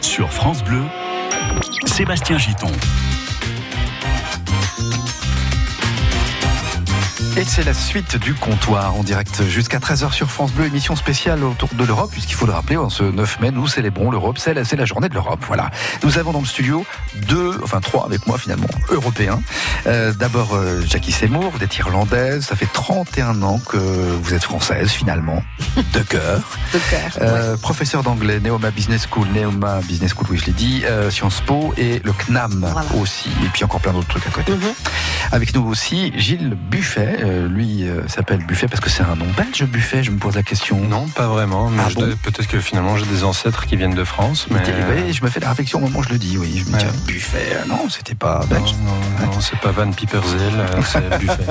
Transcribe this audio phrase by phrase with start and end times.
[0.00, 0.84] sur France Bleu,
[1.84, 2.70] Sébastien Giton.
[7.38, 11.44] Et c'est la suite du comptoir en direct jusqu'à 13h sur France Bleu, émission spéciale
[11.44, 14.54] autour de l'Europe, puisqu'il faut le rappeler, en ce 9 mai, nous célébrons l'Europe, c'est
[14.54, 15.38] la, c'est la journée de l'Europe.
[15.46, 15.70] Voilà.
[16.02, 16.84] Nous avons dans le studio
[17.28, 19.40] deux, enfin trois avec moi finalement, européens.
[19.86, 24.42] Euh, d'abord euh, Jackie Seymour, vous êtes irlandaise, ça fait 31 ans que vous êtes
[24.42, 25.40] française finalement,
[25.94, 26.40] de cœur.
[26.74, 27.18] De cœur.
[27.20, 31.40] Euh, professeur d'anglais, Neoma Business School, Neoma Business School, oui je l'ai dit, euh, Sciences
[31.42, 32.84] Po et le CNAM Voilà.
[33.00, 34.50] aussi, et puis encore plein d'autres trucs à côté.
[34.50, 34.72] Mhm.
[35.30, 39.26] Avec nous aussi Gilles Buffet, euh, lui euh, s'appelle Buffet parce que c'est un nom
[39.36, 40.78] belge Buffet, je me pose la question.
[40.80, 41.70] Non, pas vraiment.
[41.78, 44.46] Ah bon peut-être que finalement j'ai des ancêtres qui viennent de France.
[44.50, 44.60] Mais
[44.94, 46.64] oui, je me fais la réflexion au moment où je le dis, oui.
[46.64, 46.90] Je me dis, Ouais.
[47.06, 48.74] Buffet, euh, non, c'était pas non, belge.
[48.84, 51.44] non, non, c'est pas Van Pieperzel, euh, c'est Buffet.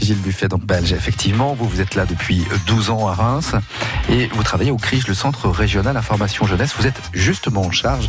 [0.00, 1.54] Gilles Buffet, donc belge, effectivement.
[1.54, 3.52] Vous, vous êtes là depuis 12 ans à Reims
[4.08, 6.74] et vous travaillez au CRIJ, le Centre Régional Information Jeunesse.
[6.78, 8.08] Vous êtes justement en charge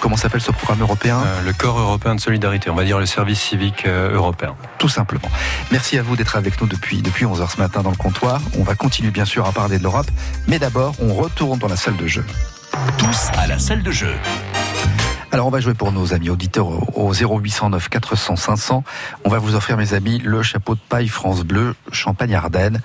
[0.00, 3.06] comment s'appelle ce programme européen, Euh, le corps européen de solidarité, on va dire le
[3.06, 4.54] service civique euh, européen.
[4.78, 5.28] tout simplement.
[5.70, 8.40] Merci à vous d'être avec nous depuis, depuis 11h ce matin dans le comptoir.
[8.58, 10.10] On va continuer bien sûr à parler de l'Europe,
[10.46, 12.24] mais d'abord, on retourne dans la salle de jeu.
[12.98, 14.14] Tous à la salle de jeu.
[15.32, 18.84] Alors on va jouer pour nos amis auditeurs au au 0809 400 500.
[19.24, 22.80] On va vous offrir mes amis le chapeau de paille France Bleu Champagne Ardennes.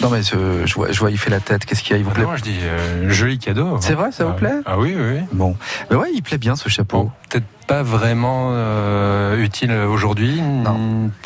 [0.00, 1.64] Non mais ce- je vois, je vois il fait la tête.
[1.64, 1.98] Qu'est-ce qu'il y a?
[1.98, 2.24] Il vous plaît?
[2.24, 3.78] Moi je dis euh, joli cadeau.
[3.80, 4.54] C'est vrai, ça vous Ah, plaît?
[4.66, 5.02] Ah oui, oui.
[5.18, 5.20] oui.
[5.32, 5.56] Bon,
[5.90, 7.04] mais ouais, il plaît bien ce chapeau.
[7.04, 10.42] Bon, peut-être pas vraiment euh, utile aujourd'hui,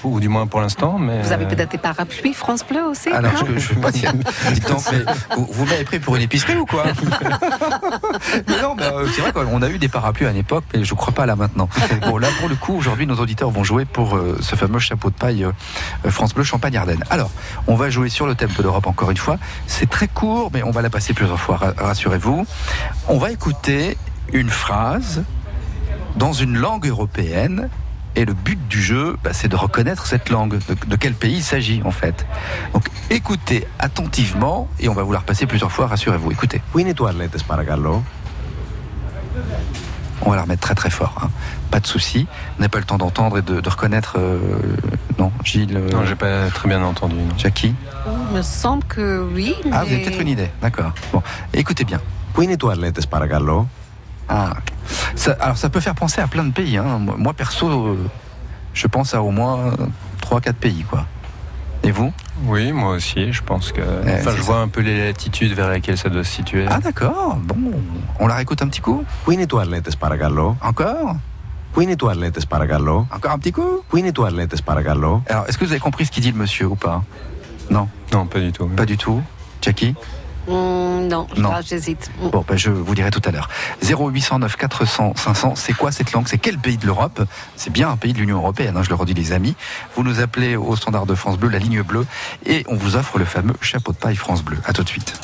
[0.05, 3.09] ou du moins pour l'instant, mais Vous avez euh, peut-être des parapluies France Bleu aussi
[3.09, 4.13] Alors je, je vais pas dire.
[4.69, 4.99] Donc, mais
[5.37, 6.85] vous, vous m'avez pris pour une épicerie ou quoi?
[8.47, 10.85] Mais non, bah, euh, c'est vrai qu'on a eu des parapluies à une époque, mais
[10.85, 11.69] je crois pas là maintenant.
[12.03, 15.11] Bon là pour le coup aujourd'hui nos auditeurs vont jouer pour euh, ce fameux chapeau
[15.11, 17.03] de paille euh, France Bleu Champagne Ardennes.
[17.11, 17.31] Alors
[17.67, 19.39] on va jouer sur le thème de l'Europe encore une fois.
[19.67, 21.57] C'est très court, mais on va la passer plusieurs fois.
[21.57, 22.47] ra- Rassurez-vous.
[23.09, 23.97] On va écouter
[24.33, 25.25] une phrase
[26.17, 27.69] dans une langue européenne.
[28.19, 31.43] Et le but du jeu, bah, c'est de reconnaître cette langue, de, quel pays il
[31.43, 32.27] s'agit en fait.
[32.72, 36.62] Donc écoutez attentivement, et on va vous la repasser plusieurs fois, rassurez-vous, écoutez.
[40.22, 41.28] On va la remettre très très fort, hein.
[41.71, 42.26] pas de souci.
[42.59, 44.16] On n'a pas le temps d'entendre et de, reconnaître.
[44.19, 44.38] Euh,
[45.19, 45.76] non, Gilles.
[45.76, 47.16] Euh, non, j'ai pas très bien entendu.
[47.37, 47.75] Jackie?
[48.06, 49.55] Oh, il me semble que oui.
[49.71, 50.93] Ah, vous avez peut-être une idée, d'accord.
[51.12, 51.22] Bon,
[51.53, 52.00] écoutez bien.
[52.34, 52.56] Queen et
[54.28, 54.54] ah,
[55.14, 56.76] ça, alors ça peut faire penser à plein de pays.
[56.76, 56.98] Hein.
[57.16, 58.09] Moi perso, euh,
[58.75, 59.72] je pense à au moins
[60.22, 60.84] 3-4 pays.
[60.88, 61.06] quoi.
[61.82, 62.12] Et vous?
[62.47, 63.81] Oui, moi aussi, je pense que...
[63.81, 66.66] Eh, enfin, je vois un peu les latitudes vers lesquelles ça doit se situer.
[66.69, 67.56] Ah d'accord, bon,
[68.19, 69.04] on la réécoute un petit coup?
[69.26, 71.16] Où est toilettes, paragalo Encore?
[71.76, 73.82] Où est toilettes, paragalo Encore un petit coup?
[73.93, 76.75] Où toilettes, paragalo Alors, est-ce que vous avez compris ce qu'il dit le monsieur ou
[76.75, 77.04] pas?
[77.70, 77.88] Non?
[78.12, 78.66] Non, pas du tout.
[78.66, 79.22] Pas du tout
[79.62, 79.94] Jackie?
[80.47, 81.51] Hmm, non, Non.
[81.65, 82.11] j'hésite.
[82.21, 82.29] Hmm.
[82.31, 83.49] Bon, ben, je vous dirai tout à l'heure.
[83.83, 86.27] 0809 400 500, c'est quoi cette langue?
[86.29, 87.21] C'est quel pays de l'Europe?
[87.57, 89.55] C'est bien un pays de l'Union Européenne, hein, je le redis les amis.
[89.97, 92.06] Vous nous appelez au standard de France Bleu, la ligne bleue,
[92.45, 94.59] et on vous offre le fameux chapeau de paille France Bleu.
[94.65, 95.15] À tout de suite.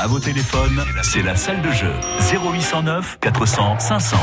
[0.00, 1.92] À vos téléphones, c'est la salle de jeu.
[2.20, 4.16] 0809 400 500.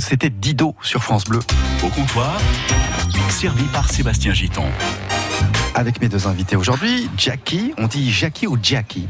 [0.00, 1.40] C'était Dido sur France Bleu.
[1.84, 2.38] Au comptoir,
[3.28, 4.64] servi par Sébastien Giton.
[5.74, 9.08] Avec mes deux invités aujourd'hui, Jackie, on dit Jackie ou Jackie?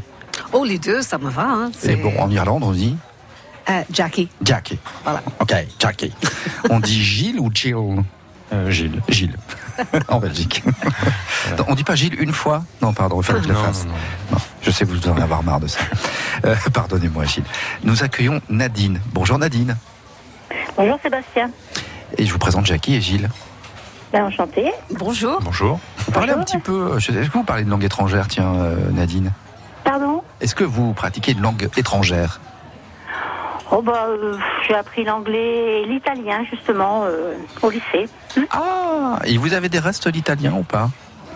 [0.53, 1.47] Oh, les deux, ça me va.
[1.49, 1.71] Hein.
[1.71, 2.97] Et C'est bon, en Irlande, on dit?
[3.69, 4.29] Euh, Jackie.
[4.43, 4.79] Jackie.
[5.05, 5.23] Voilà.
[5.39, 6.13] Ok, Jackie.
[6.71, 7.75] on dit Gilles ou Jill?
[8.53, 9.01] Euh, Gilles.
[9.09, 9.37] Gilles.
[10.09, 10.63] en Belgique.
[11.69, 12.65] on dit pas Gilles une fois?
[12.83, 13.85] Non, pardon, il fallait que je le Non, fasse.
[13.85, 13.97] non, non.
[14.33, 15.79] Non, je sais que vous en avoir marre de ça.
[16.45, 17.45] Euh, Pardonnez-moi, Gilles.
[17.85, 19.01] Nous accueillons Nadine.
[19.13, 19.77] Bonjour Nadine.
[20.81, 21.51] Bonjour Sébastien.
[22.17, 23.29] Et je vous présente Jackie et Gilles.
[24.15, 24.73] Ben, enchanté.
[24.93, 25.39] Bonjour.
[25.43, 25.79] Bonjour.
[25.99, 26.99] Vous parlez un petit peu.
[26.99, 29.31] je- Est-ce que vous parlez de langue étrangère, tiens, euh, Nadine
[29.85, 32.41] Pardon Est-ce que vous pratiquez une langue étrangère
[33.71, 34.37] Oh bah euh,
[34.67, 38.09] j'ai appris l'anglais et l'italien justement euh, au lycée.
[38.51, 40.89] Ah Et vous avez des restes d'italien ou pas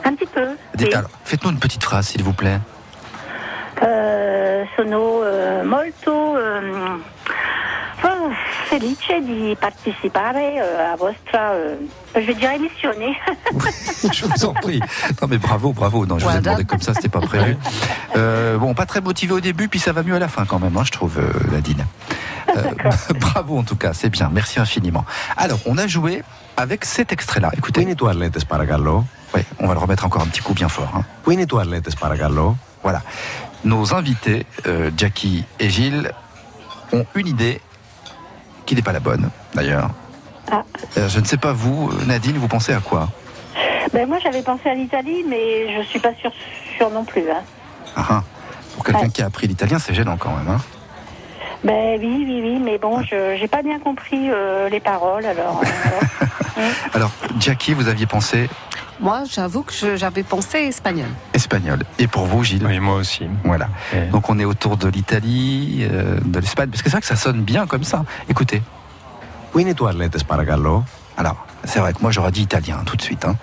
[0.05, 0.57] Un petit peu.
[0.75, 0.95] Des- oui.
[0.95, 2.59] alors, Faites-nous une petite phrase, s'il vous plaît.
[3.83, 6.97] Euh, sono euh, molto euh,
[8.75, 11.37] felice di partecipare eh, à votre,
[12.15, 13.15] eh, je dirais, missione.
[14.13, 14.81] je vous en prie.
[15.23, 16.07] Non mais bravo, bravo.
[16.07, 17.57] Non, je vous ai demandé comme ça, c'était pas prévu.
[18.17, 20.61] Euh, bon, pas très motivé au début, puis ça va mieux à la fin quand
[20.61, 21.85] même, hein, je trouve, euh, Nadine.
[22.49, 22.63] Euh,
[23.21, 24.31] bravo en tout cas, c'est bien.
[24.33, 25.05] Merci infiniment.
[25.37, 26.23] Alors, on a joué
[26.57, 27.51] avec cet extrait-là.
[27.57, 27.83] Écoutez.
[27.83, 29.05] Quindi tu arletes paragallo.
[29.35, 30.93] Oui, on va le remettre encore un petit coup bien fort.
[30.95, 31.03] Hein.
[31.25, 31.89] Quindi tu arletes.
[32.85, 33.03] Voilà.
[33.65, 34.47] Nos invités,
[34.97, 36.13] Jackie et Gilles,
[36.93, 37.61] ont une idée
[38.67, 39.91] qui n'est pas la bonne, d'ailleurs.
[40.51, 40.63] Ah.
[40.99, 43.09] Euh, je ne sais pas vous, Nadine, vous pensez à quoi
[43.93, 46.33] ben moi j'avais pensé à l'Italie mais je suis pas sûre
[46.77, 47.31] sûre non plus.
[47.31, 47.43] Hein.
[47.95, 48.23] Ah, ah.
[48.75, 49.09] Pour quelqu'un Ouais.
[49.11, 50.49] qui a appris l'italien, c'est gênant quand même.
[50.49, 50.61] Hein
[51.63, 55.61] Ben oui oui oui mais bon je j'ai pas bien compris euh, les paroles alors.
[56.59, 58.49] euh, Alors, Jackie, vous aviez pensé
[59.05, 61.09] moi, j'avoue que j'avais pensé espagnol.
[61.35, 61.81] Espagnol.
[61.99, 63.27] Et pour vous, Gilles Oui, moi aussi.
[63.45, 63.69] Voilà.
[64.11, 67.15] Donc on est autour de l'Italie, euh, de l'Espagne, parce que c'est vrai que ça
[67.15, 68.07] sonne bien comme ça.
[68.31, 68.63] Écoutez.
[69.53, 70.85] Quindi toilettes, sparagallo
[71.19, 73.27] Alors, c'est vrai que moi j'aurais dit italien tout de suite.
[73.27, 73.37] Hein.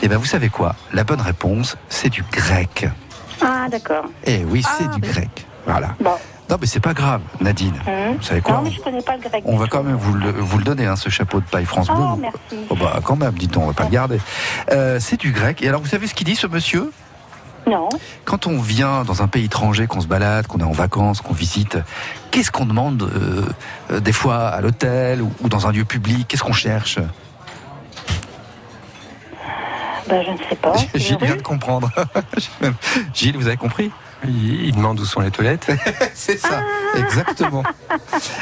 [0.00, 0.74] Et bien vous savez quoi?
[0.94, 2.88] La bonne réponse, c'est du grec.
[3.42, 4.06] Ah d'accord.
[4.24, 5.46] Eh oui, c'est ah, du grec.
[5.66, 5.94] Voilà.
[6.00, 6.16] Bon.
[6.54, 7.74] Non mais c'est pas grave, Nadine.
[7.84, 8.14] Hum.
[8.16, 9.42] Vous savez quoi Non mais je connais pas le grec.
[9.44, 11.88] On va quand même vous le, vous le donner, hein, ce chapeau de paille France
[11.88, 11.96] Bleu.
[11.98, 12.64] Oh merci.
[12.70, 14.20] Oh bah quand même, dites-on, on va pas le garder.
[14.70, 15.62] Euh, c'est du grec.
[15.62, 16.92] Et alors vous savez ce qu'il dit ce monsieur?
[17.66, 17.88] Non.
[18.24, 21.34] Quand on vient dans un pays étranger, qu'on se balade, qu'on est en vacances, qu'on
[21.34, 21.76] visite,
[22.30, 23.42] qu'est-ce qu'on demande euh,
[23.90, 26.28] euh, des fois à l'hôtel ou, ou dans un lieu public?
[26.28, 27.00] Qu'est-ce qu'on cherche?
[30.08, 30.74] Ben je ne sais pas.
[30.94, 31.90] Gilles vient de comprendre.
[33.12, 33.90] Gilles, vous avez compris?
[34.26, 35.70] il, demande où sont les toilettes.
[36.14, 36.98] c'est ça, ah.
[36.98, 37.62] exactement.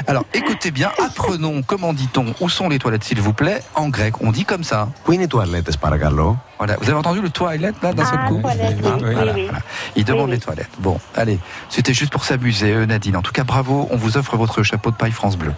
[0.07, 4.15] Alors écoutez bien, apprenons comment dit-on où sont les toilettes s'il vous plaît en grec.
[4.21, 4.89] On dit comme ça.
[5.07, 6.37] Oui, les toilettes, paragallo.
[6.59, 8.53] Voilà, vous avez entendu le toilette là d'un ah, seul coup oui,
[8.85, 9.49] ah, oui.
[9.97, 10.71] Il demande les toilettes.
[10.79, 13.17] Bon, allez, c'était juste pour s'amuser, euh, Nadine.
[13.17, 15.53] En tout cas, bravo, on vous offre votre chapeau de paille France Bleu.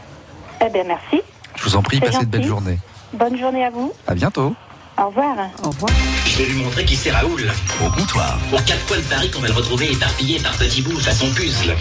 [0.65, 1.21] Eh bien, merci.
[1.57, 2.27] Je vous en prie, passez gentil.
[2.27, 2.79] de belles journées.
[3.13, 3.93] Bonne journée à vous.
[4.07, 4.55] À bientôt.
[4.97, 5.37] Au revoir.
[5.65, 5.93] Au revoir.
[6.25, 7.51] Je vais lui montrer qui c'est Raoul.
[7.85, 11.01] Au comptoir, Aux quatre coins de Paris qu'on va le retrouver éparpillé par petits bouts
[11.01, 11.75] façon puzzle.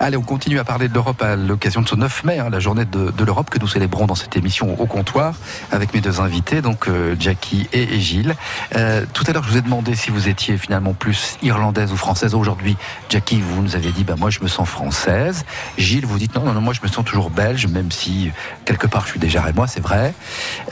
[0.00, 2.58] Allez, on continue à parler de l'Europe à l'occasion de ce 9 mai, hein, la
[2.60, 5.34] journée de, de l'Europe que nous célébrons dans cette émission au comptoir
[5.72, 8.34] avec mes deux invités, donc euh, Jackie et, et Gilles.
[8.76, 11.96] Euh, tout à l'heure, je vous ai demandé si vous étiez finalement plus irlandaise ou
[11.96, 12.34] française.
[12.34, 12.76] Aujourd'hui,
[13.08, 15.44] Jackie, vous nous avez dit, bah, moi je me sens française.
[15.78, 18.30] Gilles, vous dites, non, non, non, moi je me sens toujours belge, même si
[18.66, 20.12] quelque part je suis déjà moi, c'est vrai.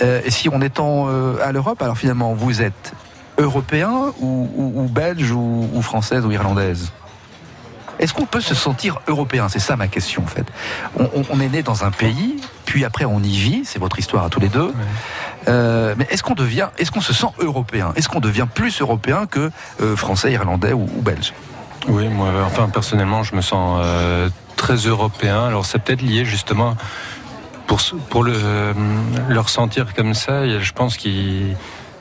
[0.02, 2.93] Euh, et si on étant euh, à l'Europe, alors finalement, vous êtes
[3.38, 6.91] européen ou, ou- ou belge ou, ou française ou irlandaise?
[7.99, 9.49] Est-ce qu'on peut se sentir européen?
[9.49, 10.47] C'est ça ma question en fait.
[10.99, 13.99] On, on- on est né dans un pays, puis après on y vit, c'est votre
[13.99, 14.73] histoire à tous les deux.
[15.49, 17.93] Euh, mais est-ce qu'on devient, est-ce qu'on se sent européen?
[17.97, 21.33] Est-ce qu'on devient plus européen que euh, français, irlandais ou, ou belge?
[21.89, 25.45] Oui, moi, enfin, personnellement, je me sens euh, très européen.
[25.47, 26.77] Alors, c'est peut-être lié justement
[27.67, 28.35] pour, le,
[29.29, 30.47] le ressentir comme ça.
[30.61, 31.09] Je pense que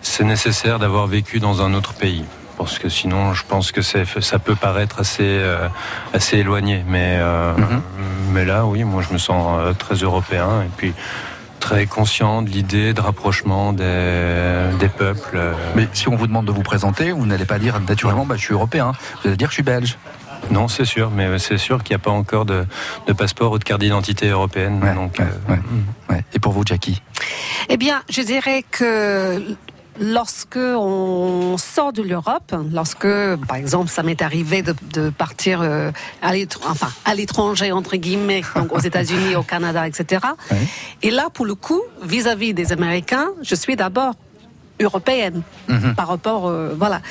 [0.03, 2.25] c'est nécessaire d'avoir vécu dans un autre pays.
[2.65, 5.67] Parce que sinon, je pense que ça peut paraître assez, euh,
[6.13, 6.83] assez éloigné.
[6.87, 7.81] Mais, euh, Mhm.
[8.33, 10.61] mais là, oui, moi, je me sens euh, très européen.
[10.63, 10.93] Et puis,
[11.59, 15.39] très conscient de l'idée de rapprochement des, des peuples.
[15.75, 18.41] Mais si on vous demande de vous présenter, vous n'allez pas dire naturellement, bah, je
[18.41, 18.93] suis européen.
[19.21, 19.97] Vous allez dire, je suis belge.
[20.49, 22.65] Non, c'est sûr, mais c'est sûr qu'il n'y a pas encore de,
[23.07, 24.79] de passeport ou de carte d'identité européenne.
[24.83, 25.59] Ouais, donc, ouais, euh, ouais.
[26.09, 26.23] Ouais.
[26.33, 27.01] Et pour vous, Jackie?
[27.69, 29.39] Eh bien, je dirais que
[29.99, 33.07] lorsque on sort de l'Europe, lorsque,
[33.47, 37.95] par exemple, ça m'est arrivé de, de partir euh, à l'étr- enfin, à l'étranger entre
[37.97, 40.25] guillemets, donc aux États-Unis, au Canada, etc.
[41.01, 44.13] Et là, pour le coup, vis-à-vis des Américains, je suis d'abord
[44.79, 45.95] européenne Mhm.
[45.95, 47.01] par rapport, euh, voilà.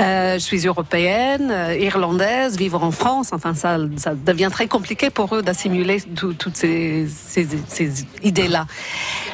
[0.00, 5.10] Euh, je suis européenne, euh, irlandaise, vivre en France, enfin ça, ça devient très compliqué
[5.10, 8.66] pour eux d'assimiler tout- toutes ces, ces, ces idées-là.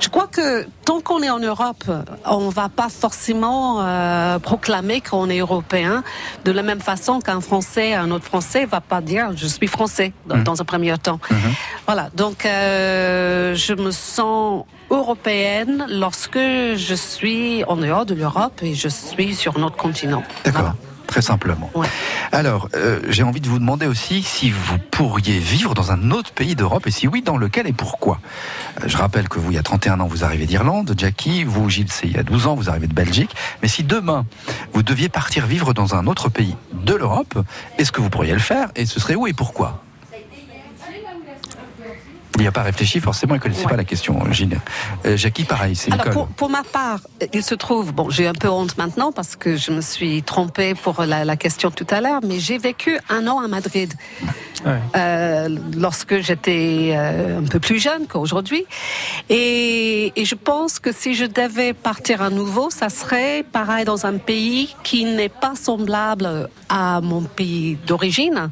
[0.00, 1.84] Je crois que tant qu'on est en Europe,
[2.26, 6.02] on va pas forcément euh, proclamer qu'on est européen
[6.44, 10.12] de la même façon qu'un Français, un autre Français va pas dire je suis français
[10.26, 11.20] dans, dans un premier temps.
[11.86, 18.74] Voilà, donc euh, je me sens européenne lorsque je suis en dehors de l'Europe et
[18.74, 20.22] je suis sur notre continent.
[20.44, 20.60] D'accord.
[20.60, 20.76] Voilà.
[21.12, 21.70] Très simplement.
[21.74, 21.88] Ouais.
[22.30, 26.32] Alors, euh, j'ai envie de vous demander aussi si vous pourriez vivre dans un autre
[26.32, 28.18] pays d'Europe et si oui, dans lequel et pourquoi.
[28.80, 31.68] Euh, je rappelle que vous, il y a 31 ans, vous arrivez d'Irlande, Jackie, vous,
[31.68, 33.34] Gilles, c'est il y a 12 ans, vous arrivez de Belgique.
[33.60, 34.24] Mais si demain,
[34.72, 37.38] vous deviez partir vivre dans un autre pays de l'Europe,
[37.76, 39.82] est-ce que vous pourriez le faire et ce serait où et pourquoi?
[42.36, 43.70] Il n'y a pas réfléchi, forcément, il ne connaissait Ouais.
[43.70, 44.58] pas la question, Gilles.
[45.04, 46.12] Euh, Jackie, pareil, c'est Alors Nicole.
[46.14, 47.00] pour, pour ma part,
[47.32, 50.74] il se trouve, bon, j'ai un peu honte maintenant parce que je me suis trompée
[50.74, 53.92] pour la, la question tout à l'heure, mais j'ai vécu un an à Madrid
[54.64, 54.78] Ouais.
[54.96, 58.64] euh, lorsque j'étais euh, un peu plus jeune qu'aujourd'hui.
[59.28, 64.06] Et, et je pense que si je devais partir à nouveau, ça serait pareil dans
[64.06, 68.50] un pays qui n'est pas semblable à mon pays d'origine.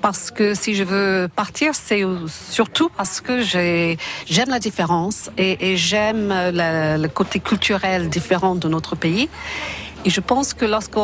[0.00, 5.76] Parce que si je veux partir, c'est surtout parce que j'ai- j'aime la différence et,
[5.76, 9.28] j'aime le côté culturel différent de notre pays.
[10.04, 10.98] Et je pense que lorsque,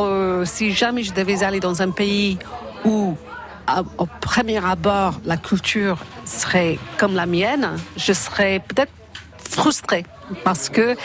[0.45, 2.39] si jamais je devais aller dans un pays
[2.85, 3.17] où
[3.99, 8.93] au premier abord, la culture serait comme la mienne, je serais peut-être
[9.39, 10.05] frustrée
[10.43, 10.97] parce que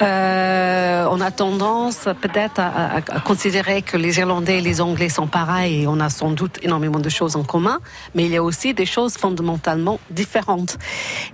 [0.00, 5.26] euh, on a tendance peut-être à, à- considérer que les Irlandais et les Anglais sont
[5.26, 7.80] pareils et on a sans doute énormément de choses en commun,
[8.14, 10.78] mais il y a aussi des choses fondamentalement différentes.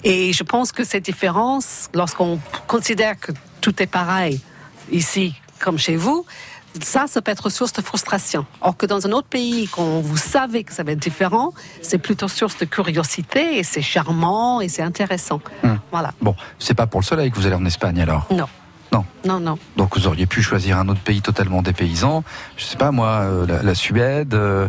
[0.04, 4.40] Et je pense que ces différences, lorsqu'on considère que tout est pareil
[4.90, 6.24] ici comme chez vous,
[6.80, 8.46] ça, ça peut être source de frustration.
[8.60, 11.98] Or que dans un autre pays, quand vous savez que ça va être différent, c'est
[11.98, 15.40] plutôt source de curiosité et c'est charmant et c'est intéressant.
[15.90, 16.12] Voilà.
[16.20, 18.26] Bon, c'est pas pour le soleil que vous allez en Espagne alors?
[18.30, 18.46] Non.
[18.92, 19.04] Non.
[19.26, 19.58] Non, non.
[19.76, 22.24] Donc vous auriez pu choisir un autre pays totalement dépaysant.
[22.56, 24.68] Je sais pas moi, euh, la, la Suède, euh,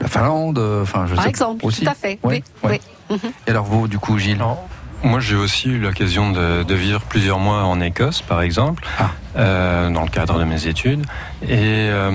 [0.00, 1.82] la Finlande, euh, enfin je Par sais exemple, aussi.
[1.84, 2.18] tout à fait.
[2.22, 2.80] Ouais, oui, ouais.
[3.10, 3.16] oui.
[3.16, 3.32] Mhm.
[3.46, 4.36] Et alors vous, du coup, Gilles?
[4.36, 4.64] Alors,
[5.02, 9.10] moi, j'ai aussi eu l'occasion de, de vivre plusieurs mois en Écosse, par exemple, Ah.
[9.36, 11.04] euh, dans le cadre de mes études.
[11.42, 12.10] Et, euh,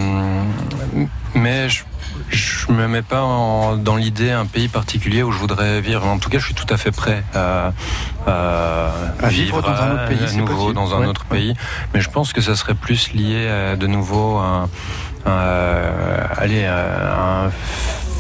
[1.36, 1.84] mais je
[2.30, 6.06] je me mets pas en- dans l'idée un pays particulier où je voudrais vivre.
[6.06, 7.74] En tout cas, je suis tout à fait prêt à,
[8.28, 11.54] à À vivre dans un autre pays, à nouveau dans un Ouais, autre pays.
[11.94, 14.70] Mais je pense que ça serait plus lié à, de nouveau à,
[15.26, 17.50] à- un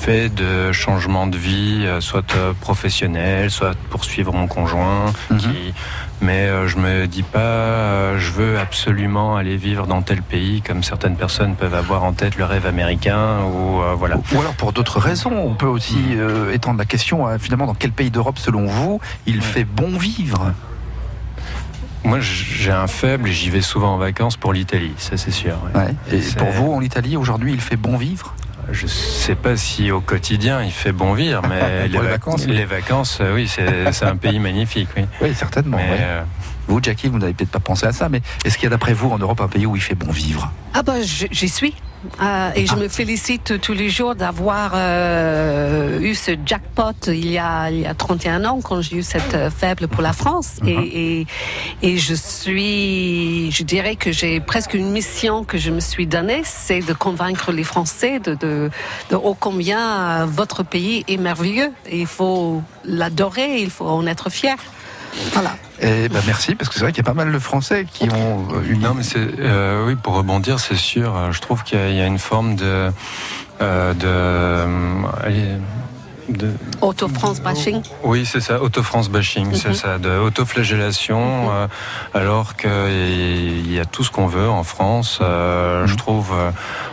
[0.03, 5.13] fait de changement de vie, euh, soit euh, professionnel, soit pour suivre mon conjoint.
[5.29, 5.39] Mhm.
[5.39, 5.73] qui-
[6.21, 10.81] mais euh, je me dis pas, je veux absolument aller vivre dans tel pays, comme
[10.83, 14.17] certaines personnes peuvent avoir en tête le rêve américain ou euh, voilà.
[14.33, 17.73] Ou alors pour d'autres raisons, on peut aussi euh, étendre la question à finalement dans
[17.73, 20.51] quel pays d'Europe selon vous il fait bon vivre?
[22.05, 25.55] Moi, j'ai un faible et j'y vais souvent en vacances pour l'Italie, ça c'est sûr.
[25.73, 25.95] ouais.
[26.11, 28.33] Et pour vous en Italie aujourd'hui il fait bon vivre?
[28.71, 32.53] Je sais pas si au quotidien il fait bon vivre, mais les vac- vacances, oui.
[32.55, 35.05] les vacances, euh, oui, c'est un pays magnifique, oui.
[35.21, 35.77] Oui, certainement.
[35.77, 35.97] Mais, ouais.
[35.99, 36.23] euh,
[36.67, 38.93] Vous, Jackie, vous n'avez peut-être pas pensé à ça, mais est-ce qu'il y a d'après
[38.93, 40.51] vous en Europe un pays où il fait bon vivre?
[40.73, 41.75] Ah ben, j- j'y suis.
[42.21, 47.37] Euh, et je me félicite tous les jours d'avoir euh, eu ce jackpot il y,
[47.37, 50.59] a, il y a 31 ans quand j'ai eu cette euh, faible pour la France.
[50.65, 51.27] et, et,
[51.81, 56.41] et je suis, je dirais que j'ai presque une mission que je me suis donnée,
[56.43, 58.69] c'est de convaincre les Français de, de,
[59.09, 61.71] de ô combien votre pays est merveilleux.
[61.89, 64.57] Et il faut l'adorer, il faut en être fier.
[65.31, 65.55] Voilà.
[65.85, 68.09] Eh ben merci, parce que c'est vrai qu'il y a pas mal de Français qui
[68.09, 71.15] ont euh, une Non, mais c'est euh, oui pour rebondir, c'est sûr.
[71.15, 72.89] euh, Je trouve qu'il y, a- une forme de
[73.61, 75.57] euh, de euh,
[76.29, 76.51] de
[76.81, 77.81] Auto-France bashing.
[78.03, 79.73] oui, c'est ça, auto-France bashing, c'est Mhm.
[79.75, 81.67] ça, de auto-flagellation, euh,
[82.13, 85.19] alors qu'il y a tout ce qu'on veut en France.
[85.21, 86.51] euh, Je trouve, euh,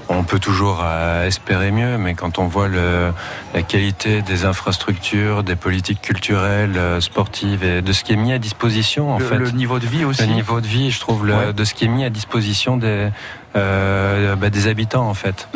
[0.09, 3.13] on peut toujours euh, espérer mieux, mais quand on voit le,
[3.55, 8.33] la qualité des infrastructures, des politiques culturelles, euh, sportives et de ce qui est mis
[8.33, 10.23] à disposition, en le, fait, le niveau de vie aussi.
[10.27, 11.53] le niveau de vie, je trouve, le- Ouais.
[11.53, 13.09] de ce qui est mis à disposition des,
[13.57, 15.49] euh, bah, des habitants, en fait.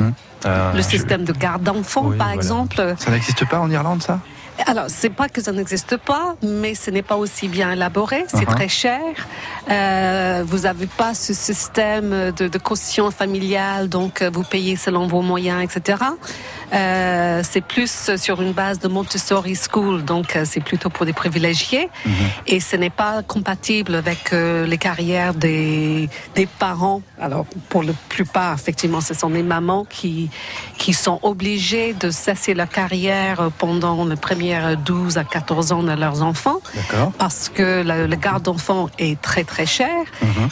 [0.46, 2.34] Euh, Le système de garde d'enfants, Oui, par voilà.
[2.34, 2.94] exemple.
[2.98, 4.20] Ça n'existe pas en Irlande, ça?
[4.66, 8.44] Alors, c'est pas que ça n'existe pas, mais ce n'est pas aussi bien élaboré, c'est
[8.44, 8.54] Uh-huh.
[8.54, 9.00] très cher.
[9.70, 15.06] Euh, vous n'avez pas ce système de, de caution familiale, donc euh, vous payez selon
[15.06, 15.98] vos moyens, etc.
[16.72, 21.12] Euh, c'est plus sur une base de Montessori School, donc euh, c'est plutôt pour des
[21.12, 21.88] privilégiés.
[22.46, 27.02] Et ce n'est pas compatible avec euh, les carrières des, des parents.
[27.20, 30.30] Alors, pour la plupart, effectivement, ce sont les mamans qui,
[30.78, 35.92] qui sont obligées de cesser leur carrière pendant les premières 12 à 14 ans de
[35.92, 36.60] leurs enfants.
[37.18, 39.88] Parce que la- le garde d'enfants est très très cher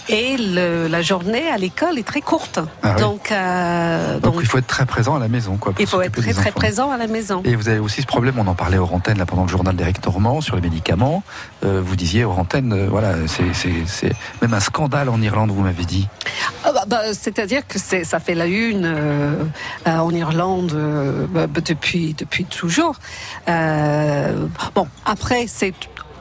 [0.09, 2.59] et le- la journée à l'école est très courte.
[2.59, 2.67] Mhm.
[2.83, 3.03] Ah oui.
[3.33, 5.73] euh, Donc, donc, il faut être très présent à la maison, quoi.
[5.79, 7.43] il faut être très très présent à la maison.
[7.45, 9.77] Et vous avez aussi ce problème, on en parlait aux antennes là pendant le journal
[9.77, 11.23] d'Éric Normand sur les médicaments.
[11.65, 15.85] Euh, vous disiez aux antennes, euh, voilà, c'est- même un scandale en Irlande, vous m'avez
[15.85, 16.09] dit.
[16.65, 19.45] Ah bah, bah, C'est-à-dire que ça fait la une euh,
[19.87, 20.73] en Irlande
[21.31, 22.97] bah, depuis, depuis toujours.
[24.75, 25.73] Bon, après, c'est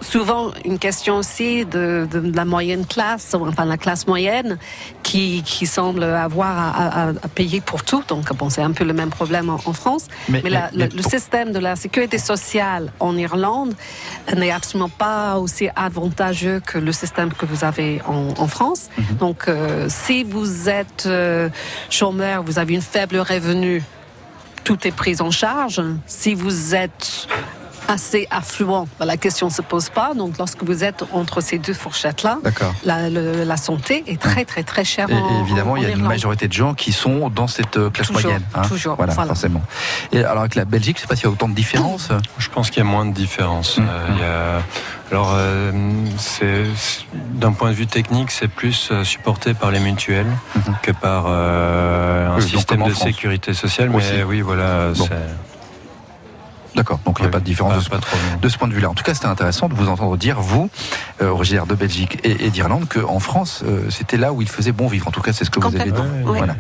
[0.01, 4.57] souvent une question aussi de, de la moyenne classe, enfin la classe moyenne,
[5.03, 8.03] qui, qui semble avoir à, à- à payer pour tout.
[8.07, 10.07] Donc, bon, c'est un peu le même problème en, en France.
[10.29, 13.73] Mais- Mais, la- mais- le, le système de la sécurité sociale en Irlande
[14.35, 18.89] n'est absolument pas aussi avantageux que le système que vous avez en, en France.
[19.19, 21.49] Donc, euh, si vous êtes euh,
[21.89, 23.83] chômeur, vous avez une faible revenu,
[24.63, 25.81] tout est pris en charge.
[26.05, 27.27] Si vous êtes
[27.91, 30.13] assez affluent, ben, la question ne se pose pas.
[30.15, 32.39] Donc, lorsque vous êtes entre ces deux fourchettes-là,
[32.86, 35.84] la, le- la santé est très, très, très chère Et, en et évidemment, en- il
[35.84, 38.43] y a une majorité de gens qui sont dans cette euh, classe Toujours, moyenne.
[38.56, 38.62] hein.
[38.67, 39.27] toujours, Voilà, voilà.
[39.30, 39.62] forcément.
[40.12, 42.10] Et alors avec la Belgique, je sais pas s'il y a autant de différences.
[42.38, 43.77] Je pense qu'il y a moins de différence.
[43.77, 43.82] Mm.
[43.82, 44.62] Euh, il y a-
[45.12, 45.71] Alors, euh,
[46.17, 46.63] c'est
[47.34, 50.75] d'un point de vue technique, c'est plus supporté par les mutuelles Mhm.
[50.82, 53.04] que par euh, un Oui, système de France.
[53.04, 53.89] sécurité sociale.
[53.89, 54.23] Mais Aussi.
[54.25, 55.06] oui, voilà, Bon.
[55.06, 55.50] c'est
[56.75, 56.99] D'accord.
[57.05, 58.39] Donc il n'y a pas de différence pas- de ce pas trop, non.
[58.41, 58.89] de ce point de vue-là.
[58.89, 60.69] En tout cas, c'était intéressant de vous entendre dire, vous,
[61.21, 64.71] euh, originaire de Belgique et, et d'Irlande, qu'en France, euh, c'était là où il faisait
[64.71, 65.07] bon vivre.
[65.07, 65.97] En tout cas, c'est ce que vous avez dit.
[66.38, 66.55] Voilà.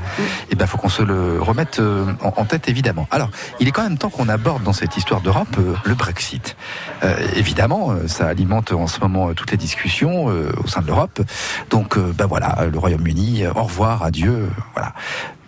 [0.49, 3.07] Et ben, faut qu'on se le remette euh, en, en tête, évidemment.
[3.11, 6.55] Alors, il est quand même temps qu'on aborde dans cette histoire d'Europe euh, le Brexit.
[7.03, 10.81] Euh, évidemment, euh, ça alimente en ce moment euh, toutes les discussions euh, au sein
[10.81, 11.21] de l'Europe.
[11.69, 14.93] Donc, euh, ben voilà, le Royaume-Uni, euh, au revoir, adieu, voilà.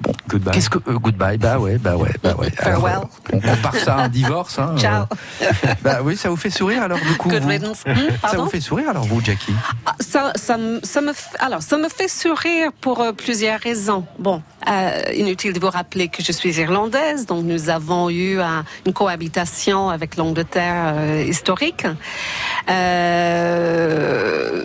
[0.03, 0.53] Bon, Goodbye.
[0.53, 2.49] Qu'est-ce que euh, goodbye Bah ouais, bah ouais, bah ouais.
[2.51, 2.95] Farewell.
[2.97, 4.59] euh, on compare ça à un divorce.
[4.59, 5.05] Hein, Ciao.
[5.41, 5.45] euh,
[5.81, 7.29] bah oui, ça vous fait sourire alors du coup.
[7.29, 7.83] Good vous riddance.
[7.85, 9.53] Hmm, ça vous fait sourire alors vous, Jackie?
[9.85, 10.99] Ah, ça, ça, me- ça
[11.39, 14.05] alors, ça me fait sourire pour euh, plusieurs raisons.
[14.19, 18.63] Bon, euh, inutile de vous rappeler que je suis irlandaise, donc nous avons eu un-
[18.85, 21.85] une cohabitation avec l'Angleterre euh, historique.
[22.69, 24.63] Euh,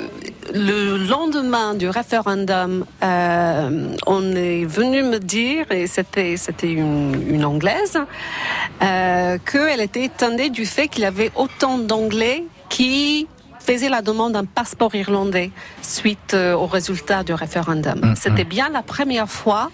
[0.55, 7.45] le lendemain du référendum, euh, on est venu me dire, et c'était c'était une, une
[7.45, 7.99] anglaise,
[8.83, 13.27] euh, qu'elle était étonnée du fait qu'il y avait autant d'anglais qui
[13.69, 15.51] faisaient la demande d'un passeport irlandais
[15.83, 17.99] suite euh, au résultat du référendum.
[18.03, 19.71] Mm, C'était bien la première fois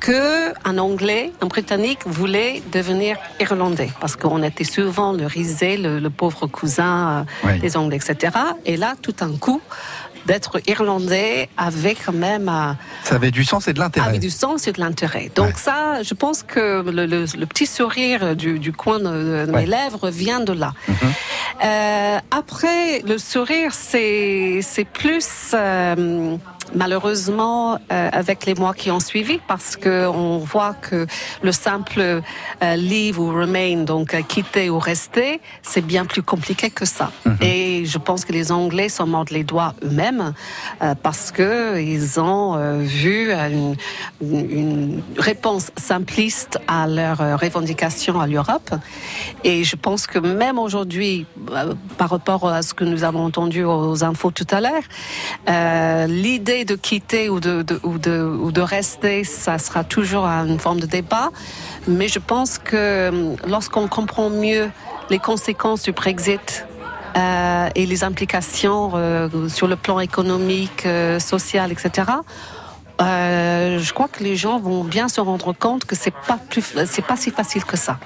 [0.00, 6.00] que un Anglais, un Britannique voulait devenir irlandais, parce qu'on était souvent le risé, le,
[6.06, 7.60] le pauvre cousin euh, Oui.
[7.60, 8.34] des Anglais, etc.
[8.64, 9.60] Et là, tout un coup,
[10.26, 12.72] d'être irlandais avait quand même euh,
[13.04, 14.08] Ça avait du sens et de l'intérêt.
[14.08, 15.30] avec du sens et de l'intérêt.
[15.34, 15.52] Donc Ouais.
[15.56, 19.60] ça, je pense que le, le- le petit sourire du, du coin de, de Ouais.
[19.62, 20.72] mes lèvres vient de là.
[20.88, 20.94] Mhm.
[21.64, 26.36] Euh, après, le sourire, c'est c'est plus euh,
[26.74, 31.06] malheureusement euh, avec les mois qui ont suivi, parce que on voit que
[31.42, 32.20] le simple euh,
[32.76, 37.10] leave ou remain, donc euh, quitter ou rester, c'est bien plus compliqué que ça.
[37.40, 42.20] Et je pense que les Anglais s'en mordent les doigts eux-mêmes euh, parce que ils
[42.20, 43.74] ont euh, vu euh,
[44.20, 48.74] une, réponse simpliste à leurs revendications à l'Europe.
[49.44, 51.26] Et je pense que même aujourd'hui,
[51.98, 56.74] par rapport à ce que nous avons entendu aux infos tout à l'heure, l'idée de
[56.74, 61.30] quitter ou de, rester, ça sera toujours une forme de débat.
[61.88, 64.70] Mais je pense que euh, lorsqu'on comprend mieux
[65.10, 66.65] les conséquences du Brexit,
[67.16, 72.10] euh, et les implications euh, sur le plan économique, euh, social, etc.
[73.00, 77.04] Je crois que les gens vont bien se rendre compte que c'est pas plus, c'est
[77.04, 77.98] pas si facile que ça.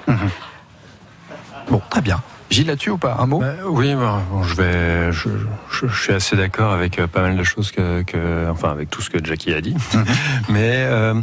[1.69, 2.21] Bon, très bien.
[2.51, 5.29] Gilles là-dessus ou pas Un mot Bah, oui, bah, bon, je vais, je,
[5.71, 8.89] je- je suis assez d'accord avec euh, pas mal de choses que, que- enfin, avec
[8.89, 9.73] tout ce que Jackie a dit.
[10.49, 11.13] Mais euh,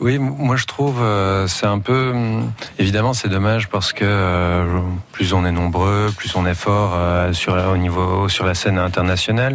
[0.00, 4.80] oui, moi je trouve, euh, c'est un peu, hum, évidemment, c'est dommage parce que euh,
[5.12, 8.78] plus on est nombreux, plus on est fort euh, sur au niveau, sur la scène
[8.78, 9.54] internationale.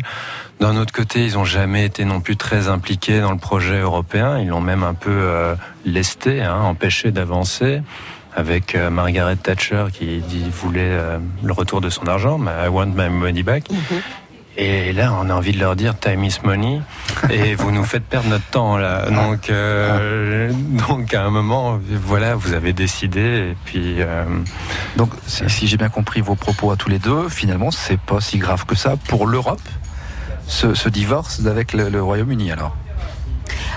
[0.59, 4.39] D'un autre côté, ils ont jamais été non plus très impliqués dans le projet européen.
[4.39, 7.81] Ils l'ont même un peu euh, lesté, hein, empêché d'avancer.
[8.37, 12.87] Avec euh, Margaret Thatcher qui dit, voulait euh, le retour de son argent, I want
[12.95, 13.69] my money back.
[13.71, 14.01] Mhm.
[14.59, 16.81] Et là, on a envie de leur dire time is money,
[17.29, 19.09] et vous nous faites perdre notre temps là.
[19.11, 20.51] Donc, euh,
[20.87, 23.21] donc à un moment, voilà, vous avez décidé,
[23.51, 24.01] et puis.
[24.01, 24.23] euh,
[24.95, 28.19] Donc, si, si j'ai bien compris vos propos à tous les deux, finalement, c'est pas
[28.19, 29.61] si grave que ça pour l'Europe,
[30.47, 32.75] ce, ce divorce avec le, le Royaume-Uni, alors?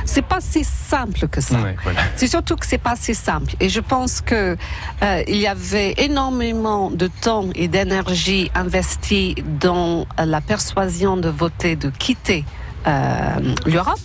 [0.04, 1.60] C'est pas si simple que ça.
[1.60, 2.00] ouais, voilà.
[2.16, 3.54] C'est surtout que c'est pas si simple.
[3.60, 4.56] Et je pense que
[5.02, 11.76] euh, il y avait énormément de temps et d'énergie investis dans la persuasion de voter
[11.76, 12.44] de quitter
[12.86, 13.98] euh, l'Europe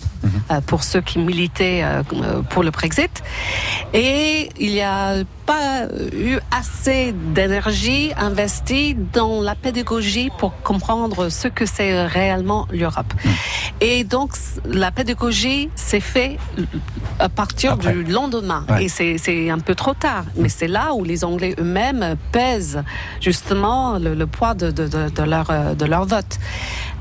[0.50, 2.02] euh, pour ceux qui militaient euh,
[2.50, 3.22] pour le Brexit.
[3.94, 5.14] Et il n'y a
[5.46, 13.12] pas eu assez d'énergie investie dans la pédagogie pour comprendre ce que c'est réellement l'Europe.
[13.80, 14.32] Et donc,
[14.66, 16.38] la pédagogie s'est faite
[17.18, 17.92] à partir Après.
[17.92, 18.64] du lendemain.
[18.68, 18.84] Ouais.
[18.84, 20.24] Et c'est un peu trop tard.
[20.36, 22.82] Mais c'est là où les Anglais eux-mêmes pèsent
[23.20, 26.38] justement le, le poids de, de, de, de leur, de leur vote.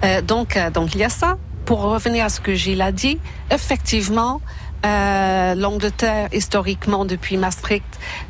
[0.03, 1.37] Euh, donc, donc, il y a ça.
[1.65, 3.17] Pour revenir à ce que Gilles a dit,
[3.51, 4.39] effectivement,
[4.85, 7.83] euh, l'Angleterre, historiquement, depuis Maastricht,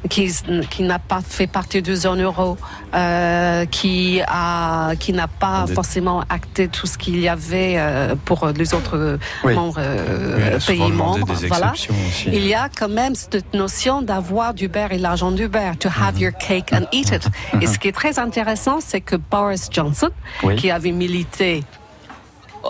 [0.10, 0.32] qui,
[0.70, 2.56] qui n'a pas fait partie de zone euro,
[2.94, 8.48] euh, qui a, qui n'a pas forcément acté tout ce qu'il y avait euh, pour
[8.56, 9.54] les autres Oui.
[9.54, 11.28] membres, euh, Oui, pays membres.
[11.50, 11.74] Voilà.
[11.74, 11.90] aussi.
[12.28, 15.90] Il y a quand même cette notion d'avoir du beurre et l'argent du beurre, to
[15.90, 17.28] have your cake and eat it.
[17.62, 20.10] Et ce qui est très intéressant, c'est que Boris Johnson,
[20.42, 20.56] Oui.
[20.56, 21.66] qui avait milité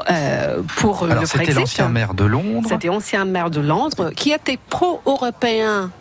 [0.09, 2.67] euh, pour Alors, le c'était Brexit, l'ancien maire de Londres.
[2.69, 5.91] c'était ancien maire de Londres, qui était pro-européen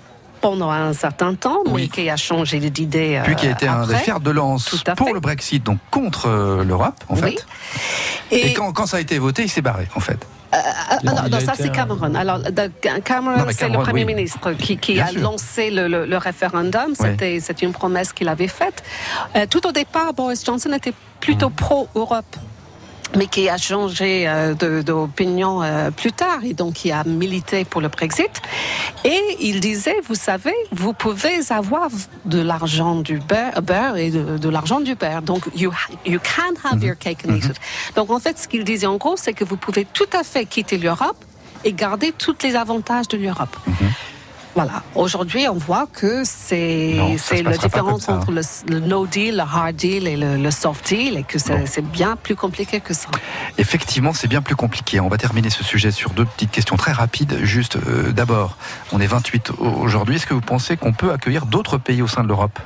[0.41, 1.89] pendant un certain temps, mais Oui.
[1.89, 3.21] qui a changé d'idée.
[3.25, 5.13] Puis qui a euh, été un des fers de lance pour fait.
[5.15, 7.21] le Brexit, donc contre euh, l'Europe, en Oui.
[7.23, 7.47] fait.
[8.31, 10.19] Et, Et, quand, quand ça a été voté, il s'est barré, en fait.
[11.03, 12.15] Non, non, a ça c'est Cameron.
[12.15, 12.39] Alors,
[13.05, 14.15] Cameron, c'est le Premier oui.
[14.15, 15.21] ministre qui, a sûr.
[15.21, 16.95] lancé le, le- le référendum.
[16.95, 18.85] C'était c'est une promesse qu'il avait faite.
[19.35, 22.37] Euh, tout au départ, Boris Johnson était plutôt pro-Europe.
[23.17, 27.81] Mais qui a changé euh, d'opinion euh, plus tard et donc qui a milité pour
[27.81, 28.43] le Brexit.
[29.05, 31.89] Et il disait, vous savez, vous pouvez avoir
[32.25, 35.23] de l'argent du beurre, beurre et de, de l'argent du beurre.
[35.23, 35.73] Donc, you,
[36.05, 37.61] you can have your cake and eat it.
[37.95, 40.45] Donc, en fait, ce qu'il disait en gros, c'est que vous pouvez tout à fait
[40.47, 41.17] quitter l'Europe
[41.65, 43.57] et garder tous les avantages de l'Europe.
[43.69, 44.14] Mm-hmm.
[44.55, 44.83] Voilà.
[44.95, 46.95] Aujourd'hui, on voit que c'est
[47.43, 48.19] la différence hein.
[48.19, 51.39] entre le, le no deal, le hard deal et le, le soft deal, et que
[51.39, 53.09] c'est bien plus compliqué que ça.
[53.59, 55.01] Effectivement, c'est bien plus compliqué.
[55.01, 57.39] On va terminer ce sujet sur deux petites questions très rapides.
[57.43, 58.57] Juste, euh, d'abord,
[58.93, 60.17] on est 28 au- aujourd'hui.
[60.17, 62.59] Est-ce que vous pensez qu'on peut accueillir d'autres pays au sein de l'Europe?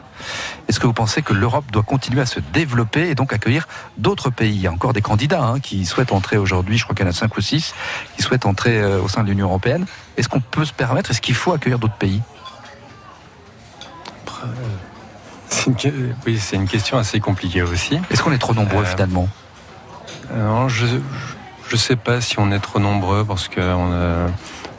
[0.69, 4.31] Est-ce que vous pensez que l'Europe doit continuer à se développer et donc accueillir d'autres
[4.31, 4.55] pays?
[4.55, 7.09] Il y a encore des candidats hein, qui souhaitent entrer aujourd'hui, je crois qu'il y
[7.09, 7.75] en a 5 ou 6,
[8.17, 9.87] qui souhaitent entrer euh, au sein de l'Union européenne.
[10.17, 12.21] Est-ce qu'on peut se permettre Est-ce qu'il faut accueillir d'autres pays?
[15.67, 15.89] Une, que-
[16.27, 18.01] oui, c'est une question assez compliquée aussi.
[18.11, 19.29] Est-ce qu'on est trop nombreux Euh, finalement?
[20.35, 20.87] Non, je
[21.69, 24.29] je sais pas si on est trop nombreux parce que on a- euh,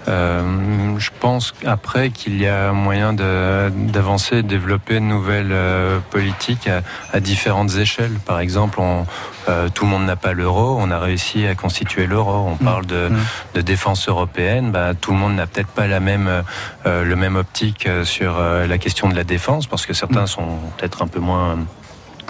[0.08, 6.82] je pense après qu'il y a moyen d'avancer, de développer de nouvelles euh, politiques à,
[7.14, 8.18] à différentes échelles.
[8.26, 9.06] Par exemple, on,
[9.48, 12.48] euh, tout le monde n'a pas l'euro, on a réussi à constituer l'euro.
[12.50, 13.18] On parle de, Mmh.
[13.56, 16.44] de défense européenne, bah, tout le monde n'a peut-être pas la même,
[16.86, 20.24] euh, le même optique euh, sur euh, la question de la défense parce que certains
[20.24, 20.28] Mm.
[20.28, 21.58] sont peut-être un peu moins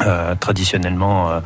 [0.01, 1.41] euh, traditionnellement.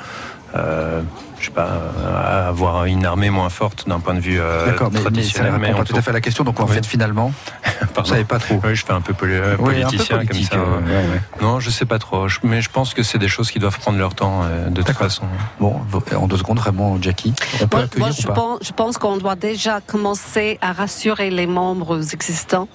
[1.44, 4.90] Je sais pas, euh, avoir une armée moins forte d'un point de vue euh, D'accord,
[4.94, 6.46] mais, mais ça ne répond pas tout à fait à la question.
[6.46, 6.74] Donc en Oui.
[6.74, 7.34] fait, finalement,
[7.98, 8.60] vous savez pas trop.
[8.64, 10.66] Oui, je fais un peu poli- Oui, un peu politicien politique, comme ça.
[10.66, 11.22] euh, ouais, ouais.
[11.42, 12.30] Non, je sais pas trop.
[12.30, 14.82] Je- mais je pense que c'est des choses qui doivent prendre leur temps euh, de
[14.82, 15.24] toute façon.
[15.60, 15.82] Bon,
[16.16, 18.72] en deux secondes, vraiment, Jackie, on peut Moi, accueillir moi, ou je, pas pense, je
[18.72, 22.70] pense qu'on doit déjà commencer à rassurer les membres existants,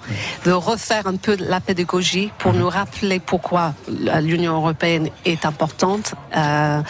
[0.45, 2.59] de refaire un peu la pédagogie pour Mhm.
[2.59, 3.73] nous rappeler pourquoi
[4.21, 6.13] l'Union européenne est importante.
[6.35, 6.81] Euh,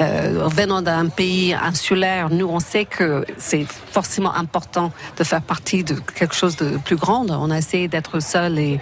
[0.00, 5.82] euh, venant d'un pays insulaire, nous, on sait que c'est forcément important de faire partie
[5.84, 7.26] de quelque chose de plus grand.
[7.30, 8.80] On a essayé d'être seul et,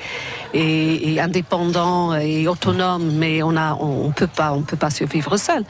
[0.53, 4.91] et, et indépendant et autonome, mais on a, on, on peut pas, on peut pas
[4.91, 5.65] survivre seul.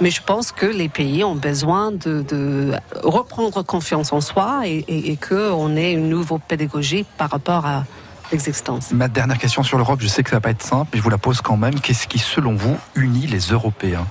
[0.00, 4.84] Mais je pense que les pays ont besoin de, de reprendre confiance en soi et,
[4.88, 7.84] et, et qu'on ait une nouvelle pédagogie par rapport à
[8.30, 8.92] l'existence.
[8.92, 11.02] Ma dernière question sur l'Europe, je sais que ça va pas être simple, mais je
[11.02, 11.80] vous la pose quand même.
[11.80, 14.06] Qu'est-ce qui, selon vous, unit les Européens?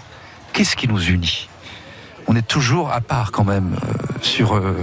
[0.51, 1.47] Qu'est-ce qui nous unit?
[2.32, 4.78] On est toujours à part quand même euh, sur euh,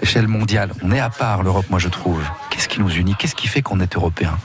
[0.00, 0.70] l'échelle mondiale.
[0.84, 2.22] On est à part l'Europe, moi je trouve.
[2.48, 3.16] Qu'est-ce qui nous unit?
[3.18, 4.38] Qu'est-ce qui fait qu'on est Européens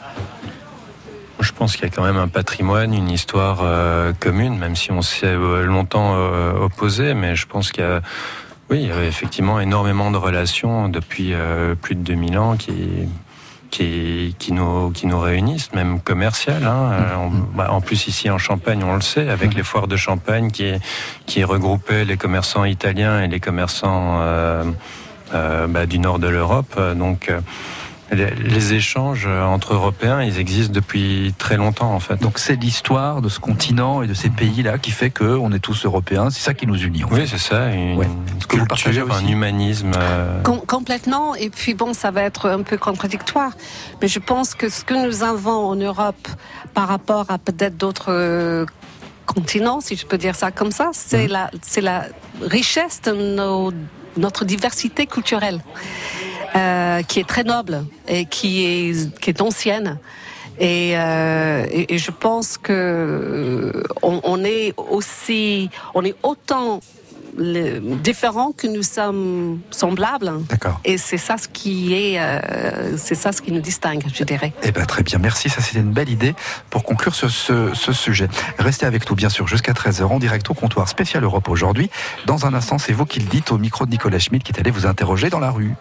[1.40, 4.92] Je pense qu'il y a quand même un patrimoine, une histoire euh, commune, même si
[4.92, 6.16] on s'est longtemps
[6.60, 7.84] opposé, mais je pense qu'il
[8.72, 11.36] y a, effectivement énormément de relations depuis
[11.84, 13.08] plus de 2000 ans qui,
[13.72, 16.66] qui, qui, nous, qui nous réunissent, même commerciales.
[16.66, 16.92] Hein.
[17.18, 20.52] On- bah, en plus, ici en Champagne, on le sait, avec les foires de Champagne
[20.52, 20.74] qui,
[21.26, 24.64] qui regroupaient les commerçants italiens et les commerçants euh,
[25.34, 26.80] euh, bah, du nord de l'Europe.
[26.96, 27.40] Donc, euh,
[28.12, 32.18] les, échanges euh, entre Européens, ils existent depuis très longtemps, en fait.
[32.22, 35.86] Donc c'est l'histoire de ce continent et de ces pays-là qui fait qu'on est tous
[35.86, 36.30] européens.
[36.30, 37.04] C'est ça qui nous unit.
[37.04, 37.16] En fait.
[37.22, 38.08] Oui, c'est ça, une Ouais.
[38.40, 39.92] Ce que vous partagez culture, un humanisme.
[39.98, 41.36] euh, Com- complètement.
[41.36, 43.52] Et puis bon, ça va être un peu contradictoire.
[44.02, 46.28] Mais je pense que ce que nous avons en Europe
[46.74, 48.66] par rapport à peut-être d'autres euh,
[49.26, 52.06] continents, si je peux dire ça comme ça, c'est la, c'est la
[52.42, 53.72] richesse de nos-
[54.18, 55.62] notre diversité culturelle,
[56.56, 59.98] euh, qui est très noble et qui est, qui est ancienne.
[60.60, 66.82] Et, euh, et, et je pense que euh, on, on est aussi, on est autant
[68.04, 70.32] différents que nous sommes semblables.
[70.50, 70.80] D'accord.
[70.84, 74.54] Et c'est ça ce qui est, euh, c'est ça ce qui nous distingue, je dirais.
[74.64, 75.50] Eh ben, très bien, merci.
[75.50, 76.36] Ça, c'était une belle idée
[76.70, 78.28] pour conclure ce, ce- ce sujet.
[78.60, 81.90] Restez avec nous, bien sûr, jusqu'à 13h en direct au comptoir spécial Europe aujourd'hui.
[82.26, 84.60] Dans un instant, c'est vous qui le dites au micro de Nicolas Schmitt qui est
[84.60, 85.74] allé vous interroger dans la rue.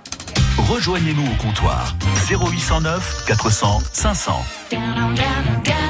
[0.59, 1.95] Rejoignez-nous au comptoir
[2.31, 4.45] 0809 400 500.
[4.71, 5.90] Peut-on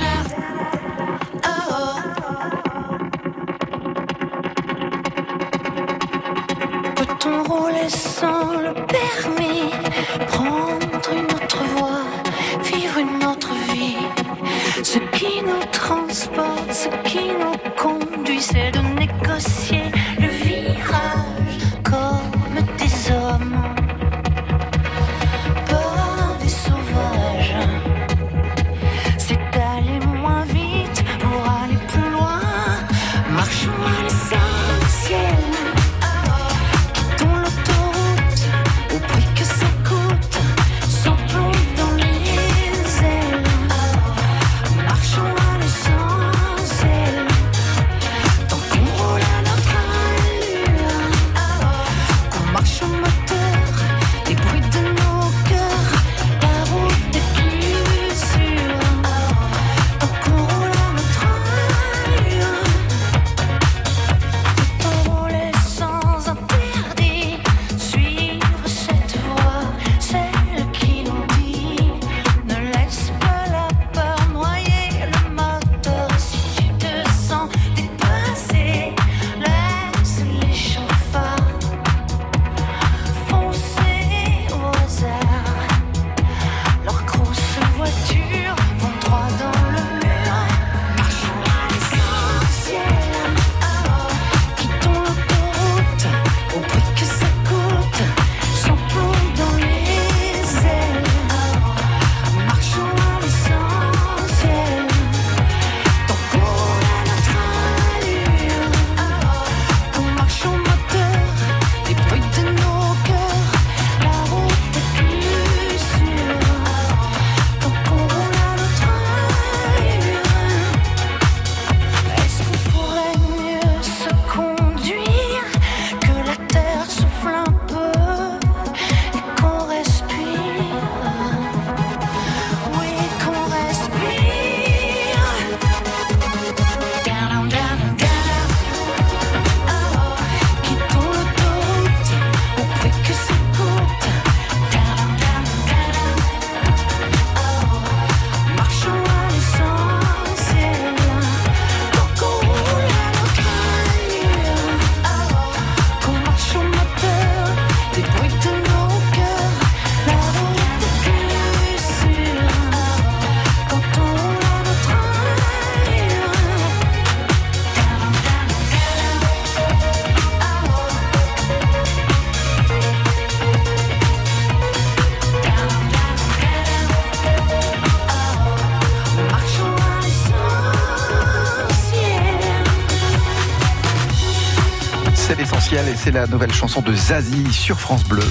[185.73, 188.25] Et c'est la nouvelle chanson de Zazie sur France Bleu.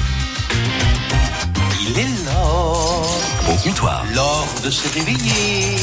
[1.82, 3.06] Il est l'heure,
[3.50, 4.04] Au comptoir.
[4.14, 5.78] l'heure de se réveiller.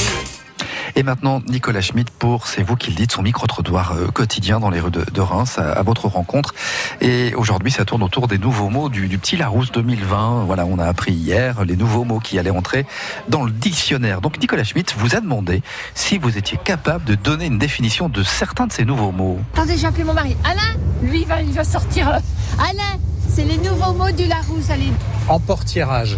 [0.98, 4.70] Et maintenant, Nicolas Schmitt pour C'est vous qui le dites, son micro-trottoir euh, quotidien dans
[4.70, 6.54] les rues de, de Reims à, à votre rencontre.
[7.02, 10.44] Et aujourd'hui, ça tourne autour des nouveaux mots du, du petit Larousse 2020.
[10.46, 12.86] Voilà, on a appris hier les nouveaux mots qui allaient entrer
[13.28, 14.22] dans le dictionnaire.
[14.22, 15.62] Donc Nicolas Schmitt vous a demandé
[15.94, 19.38] si vous étiez capable de donner une définition de certains de ces nouveaux mots.
[19.52, 20.34] Attendez, j'ai appelé mon mari.
[20.44, 22.08] Alain, lui, il va, il va sortir.
[22.08, 22.18] euh,
[22.58, 24.70] Alain, c'est les nouveaux mots du Larousse.
[24.70, 24.92] Allez,
[25.28, 26.16] Emportiérage.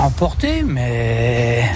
[0.00, 1.70] Emporté, mais.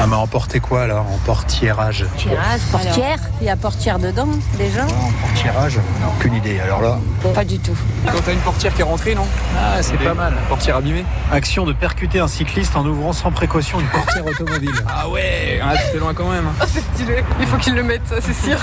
[0.00, 3.18] Ah, mais emporter quoi alors En portiérage Tirage, portière.
[3.40, 4.28] Il y a portière dedans,
[4.58, 5.78] déjà En portiérage
[6.18, 6.58] Aucune idée.
[6.60, 6.98] Alors là.
[7.32, 7.76] Pas du tout.
[8.06, 9.26] Quand t'as une portière qui est rentrée, non?
[9.58, 10.34] Ah, c'est pas mal.
[10.48, 14.70] Portière abîmée Action de percuter un cycliste en ouvrant sans précaution une portière automobile.
[14.96, 16.44] Ah ouais Ah, c'était loin quand même.
[16.60, 17.22] Ah, c'est stylé.
[17.40, 18.58] Il faut qu'il le mette, ça, c'est sûr.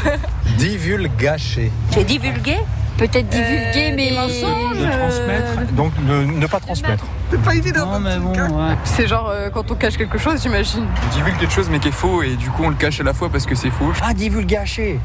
[0.58, 1.72] Divulgacher.
[1.94, 2.58] J'ai divulgué?
[2.98, 4.12] Peut-être divulgué, mais.
[4.12, 5.74] De transmettre.
[5.74, 7.06] Donc ne, ne pas transmettre.
[7.32, 7.86] C'est pas évident.
[7.94, 8.76] Non, mais bon, ouais.
[8.84, 10.86] C'est genre euh, quand on cache quelque chose, j'imagine.
[11.06, 13.04] On divulgue quelque chose mais qui est faux et du coup on le cache à
[13.04, 13.92] la fois parce que c'est faux.
[14.02, 15.00] Ah, divulgacher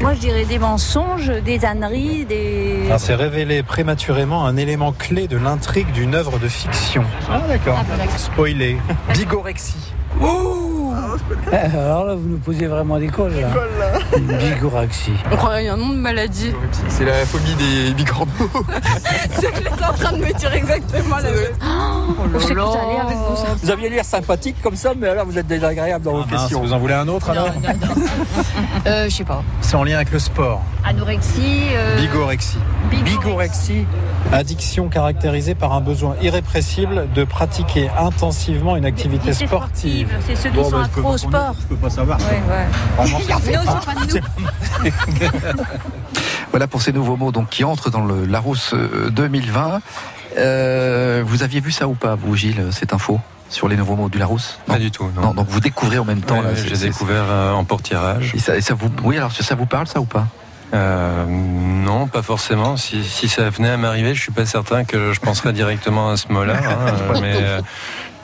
[0.00, 2.84] Moi, je dirais des mensonges, des âneries, des.
[2.86, 7.04] Alors, c'est révéler prématurément un élément clé de l'intrigue d'une œuvre de fiction.
[7.30, 7.78] Ah, d'accord.
[8.16, 8.78] Spoiler.
[9.14, 9.92] Bigorexie.
[11.52, 13.48] Alors là, vous nous posez vraiment des cols, là.
[14.18, 15.12] Bigoraxie.
[15.30, 16.52] On croirait un nom de maladie.
[16.88, 18.30] C'est la phobie des bigorneaux.
[19.34, 21.52] C'est que j'étais en train de me dire exactement la même.
[21.62, 22.12] Oh,
[23.62, 26.40] vous aviez l'air sympathique comme ça, mais là, vous êtes désagréable dans vos Ah, mince,
[26.42, 26.60] questions.
[26.62, 27.48] vous en voulez un autre alors
[28.86, 29.42] Euh, je sais pas.
[29.60, 30.62] C'est en lien avec le sport.
[30.84, 31.66] Anorexie.
[31.74, 32.58] euh, Bigorexie.
[32.90, 33.86] Bigorexie.
[34.30, 40.08] Addiction caractérisée par un besoin irrépressible de pratiquer intensivement une activité sportive.
[40.26, 41.54] C'est ceux qui sont accros au sport.
[41.60, 42.18] Je peux pas savoir.
[42.18, 42.66] Ouais, ouais.
[42.96, 44.20] Vraiment, Il y en a aussi, pas de
[44.84, 45.52] nous.
[46.50, 49.80] Voilà pour ces nouveaux mots donc, qui entrent dans le Larousse euh, 2020.
[50.36, 54.08] Euh, vous aviez vu ça ou pas, vous, Gilles, cette info sur les nouveaux mots
[54.08, 54.58] du Larousse?
[54.66, 55.34] Pas du tout, non.
[55.34, 56.40] donc vous découvrez en même temps.
[56.40, 58.32] Ouais, J'ai découvert euh, en portirage.
[58.34, 60.26] Et ça, et ça vous, oui, alors ça vous parle ça ou pas?
[60.74, 62.76] Euh, non, pas forcément.
[62.76, 66.16] Si, si ça venait à m'arriver, je suis pas certain que je penserais directement à
[66.16, 66.54] ce mot-là.
[66.56, 67.60] hein, euh, mais, euh,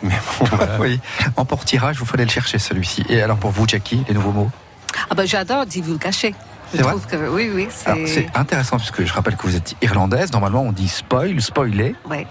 [0.03, 0.77] mais bon, voilà.
[0.81, 1.01] Oui.
[1.37, 3.05] En portirage, vous fallait le chercher celui-ci.
[3.09, 4.51] Et alors pour vous, Jackie, les nouveaux mots?
[5.11, 6.35] Ah ben j'adore divulgacher.
[6.73, 6.93] Je C'est vrai?
[6.93, 8.27] trouve que oui, oui, c'est.
[8.35, 10.33] Intéressant puisque je rappelle que vous êtes irlandaise.
[10.33, 11.95] Normalement, on dit spoil, spoiler.
[12.09, 12.27] Ouais.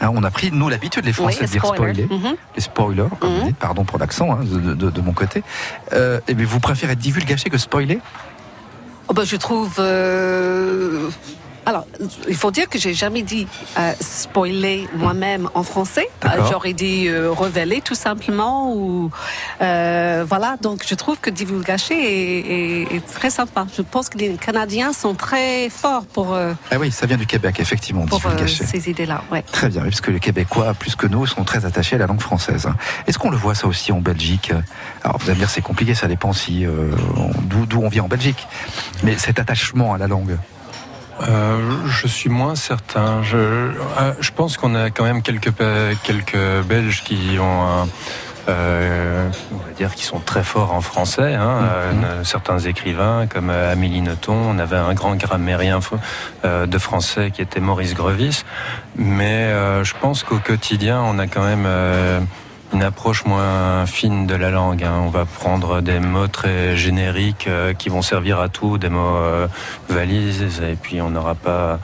[0.00, 2.04] Hein, on a pris, nous, l'habitude, les Français, Oui, de dire spoiler.
[2.08, 2.36] Mhm.
[2.54, 5.42] Les spoilers, comme vous dites, pardon pour l'accent hein, de, de- de mon côté.
[5.92, 7.98] Euh, et bien, vous préférez divulgacher que spoiler?
[9.08, 9.80] Oh ben, je trouve.
[11.66, 11.84] Alors,
[12.28, 13.46] il faut dire que j'ai jamais dit
[13.78, 16.08] euh, spoiler moi-même en français.
[16.24, 19.10] Euh, J'aurais dit euh, révéler tout simplement ou
[19.62, 20.56] euh, voilà.
[20.62, 22.38] Donc, je trouve que divulgacher est,
[22.92, 23.66] est- est très sympa.
[23.76, 27.58] Je pense que les Canadiens sont très forts pour Ah oui, ça vient du Québec,
[27.58, 28.20] effectivement, pour
[28.70, 29.22] ces idées-là.
[29.32, 29.42] Ouais.
[29.42, 32.06] Très bien, oui, parce que les Québécois, plus que nous, sont très attachés à la
[32.06, 32.66] langue française.
[32.66, 32.76] hein.
[33.08, 34.52] Est-ce qu'on le voit ça aussi en Belgique?
[35.02, 38.46] Alors vous allez me dire c'est compliqué, ça dépend si d'où on vient en Belgique.
[39.02, 40.36] Mais cet attachement à la langue.
[41.22, 43.22] Euh, je suis moins certain.
[43.22, 43.72] Je, euh,
[44.20, 45.52] je pense qu'on a quand même quelques,
[46.02, 47.88] quelques Belges qui ont un,
[48.48, 51.34] euh, on va dire qui sont très forts en français.
[51.34, 51.58] Hein,
[52.04, 55.80] Euh, certains écrivains comme Amélie Nothomb, on avait un grand grammairien
[56.44, 58.44] euh, de français qui était Maurice Grevis.
[58.96, 62.20] Mais je pense qu'au quotidien, on a quand même euh,
[62.72, 64.82] une approche moins fine de la langue.
[64.84, 65.02] hein.
[65.04, 69.16] On va prendre des mots très génériques euh, qui vont servir à tout, des mots
[69.16, 69.46] euh,
[69.88, 71.78] valises, et puis on n'aura pas.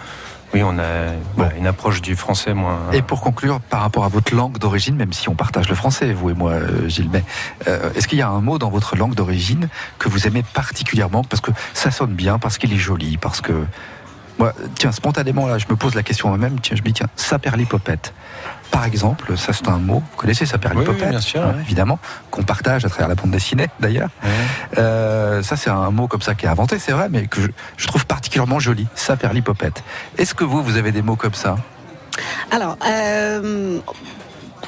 [0.54, 2.78] Oui, on a une approche du français moins.
[2.92, 6.12] Et pour conclure, par rapport à votre langue d'origine, même si on partage le français,
[6.12, 7.24] vous et moi, euh, Gilles, mais
[7.68, 11.24] euh, est-ce qu'il y a un mot dans votre langue d'origine que vous aimez particulièrement?
[11.24, 13.64] Parce que ça sonne bien, parce qu'il est joli, parce que
[14.38, 16.60] moi, tiens, spontanément là, je me pose la question moi-même.
[16.60, 18.12] Tiens, je me dis tiens, saperlipopette.
[18.72, 20.02] Par exemple, ça c'est un mot.
[20.10, 21.62] Vous connaissez saperlipopette Oui, oui, bien sûr, hein, oui.
[21.62, 21.98] évidemment,
[22.32, 24.08] qu'on partage à travers la bande dessinée d'ailleurs.
[24.78, 27.48] Euh, ça, c'est un mot comme ça qui est inventé, c'est vrai, mais que je,
[27.76, 28.86] je trouve particulièrement joli.
[28.94, 29.84] Saperlipopette.
[30.18, 31.56] Est-ce que vous, vous avez des mots comme ça?
[32.50, 33.78] Alors, euh,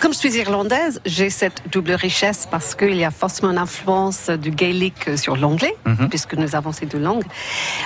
[0.00, 4.28] comme je suis irlandaise, j'ai cette double richesse parce qu'il y a forcément une influence
[4.30, 6.08] du gaélique sur l'anglais, Mhm.
[6.10, 7.24] puisque nous avons ces deux langues.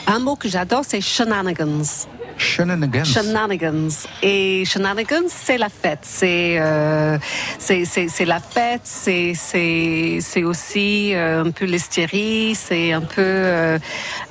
[0.07, 2.07] Un mot que j'adore, c'est shenanigans.
[2.39, 3.05] Shenanigans.
[3.05, 4.07] Shenanigans.
[4.23, 6.01] Et shenanigans, c'est la fête.
[6.03, 7.19] C'est euh,
[7.59, 8.83] c'est la fête.
[8.85, 12.55] C'est aussi euh, un peu l'hystérie.
[12.55, 13.79] C'est un peu euh,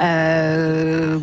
[0.01, 1.19] euh,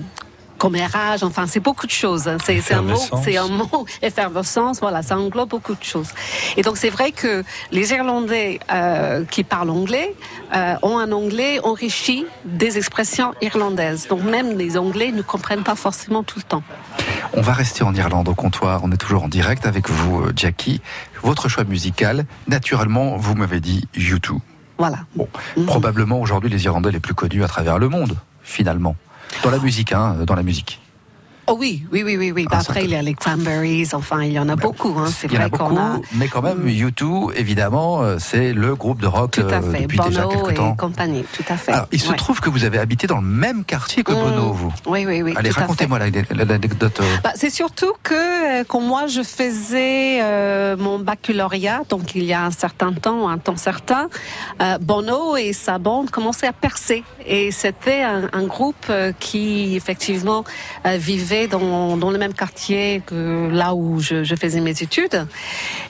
[0.65, 1.23] commérage.
[1.23, 2.27] Enfin, c'est beaucoup de choses.
[2.29, 2.39] hein.
[2.45, 2.95] C'est un mot.
[2.95, 3.25] Effervescence.
[3.25, 3.87] C'est un mot.
[4.03, 4.81] Effervescence.
[4.81, 6.09] Voilà, ça englobe beaucoup de choses.
[6.57, 10.15] Et donc, c'est vrai que les Irlandais euh, qui parlent anglais
[10.55, 14.09] euh, ont un anglais enrichi des expressions irlandaises.
[14.09, 16.63] Donc, même les Anglais ne comprennent pas forcément tout le temps.
[17.35, 18.81] On va rester en Irlande au comptoir.
[18.85, 20.81] On est toujours en direct avec vous, euh, Jackie.
[21.23, 24.39] Votre choix musical, naturellement, vous m'avez dit U2.
[24.79, 24.99] Voilà.
[25.15, 25.29] Bon,
[25.67, 28.97] probablement aujourd'hui les Irlandais les plus connus à travers le monde, finalement.
[29.43, 30.81] Dans la musique, hein, dans la musique.
[31.47, 32.47] Oh oui, oui, oui, oui, oui.
[32.51, 34.95] Bah, après, il y a les Cranberries, enfin, il y en a beaucoup.
[34.99, 35.09] Hein.
[35.15, 36.01] C'est vrai beaucoup, qu'on a.
[36.15, 39.83] mais quand même, U2, évidemment, euh, c'est le groupe de rock Tout à euh, fait.
[39.83, 40.75] depuis déjà Bono et temps.
[40.75, 41.73] compagnie, tout à fait.
[41.73, 42.17] Alors, il se Ouais.
[42.17, 44.15] trouve que vous avez habité dans le même quartier que Mm.
[44.15, 44.73] Bono, vous.
[44.87, 45.35] Oui, oui, oui.
[45.37, 47.01] Allez, racontez-moi l'ane- l'anecdote.
[47.01, 47.17] euh.
[47.23, 52.43] Bah, c'est surtout que quand moi je faisais euh, mon baccalauréat, donc il y a
[52.45, 54.09] un certain temps, un temps certain,
[54.63, 57.05] euh, Bono et sa bande commençaient à percer.
[57.27, 58.91] Et c'était un, un groupe
[59.21, 60.45] qui effectivement
[60.87, 65.27] euh, vivait dans, dans le même quartier que là où je, je faisais mes études.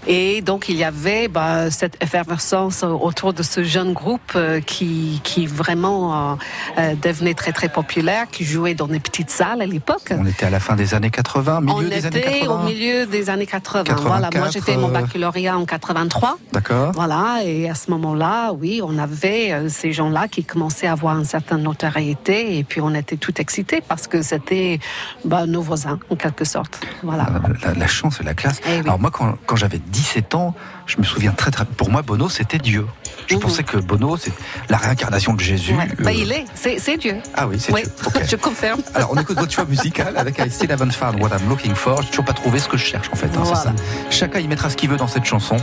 [0.06, 5.20] Et donc il y avait bah, cette effervescence autour de ce jeune groupe euh, qui,
[5.24, 6.34] qui vraiment euh,
[6.78, 10.12] euh, devenait très très populaire, qui jouait dans des petites salles à l'époque.
[10.12, 12.54] On était à la fin des années 80, milieu On des années était 80.
[12.54, 13.84] au milieu des années 80.
[13.84, 16.38] 84, voilà, moi j'ai fait mon baccalauréat en 83.
[16.52, 16.92] D'accord.
[16.94, 21.24] Voilà, et à ce moment-là, oui, on avait ces gens-là qui commençaient à avoir une
[21.24, 24.78] certaine notoriété, et puis on était tout excités parce que c'était
[25.24, 26.80] bah, nos voisins, en quelque sorte.
[27.02, 27.26] Voilà.
[27.62, 28.60] La, la chance et la classe.
[28.66, 28.80] Eh oui.
[28.84, 30.54] Alors moi, quand, quand j'avais 17 ans,
[30.86, 31.64] je me souviens très très.
[31.64, 32.86] Pour moi, Bono, c'était Dieu.
[33.26, 34.32] Je pensais que Bono, c'est
[34.68, 35.72] la réincarnation de Jésus.
[35.72, 35.78] Mhm.
[35.78, 35.88] Ouais.
[35.98, 37.16] Bah, Euh, il est, c'est Dieu.
[37.34, 38.22] Ah oui, c'est Oui, Dieu.
[38.30, 38.80] Je confirme.
[38.94, 42.02] Alors, on écoute votre choix musical avec I Still Haven't Found What I'm Looking For.
[42.02, 43.26] J'ai toujours pas trouvé ce que je cherche, en fait.
[43.26, 43.56] hein, Voilà.
[43.62, 43.72] ça.
[44.10, 45.56] Chacun y mettra ce qu'il veut dans cette chanson.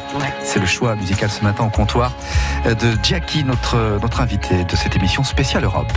[0.43, 2.13] C'est le choix musical ce matin au comptoir
[2.65, 5.91] euh, de Jackie, notre, notre invité de cette émission spéciale Europe.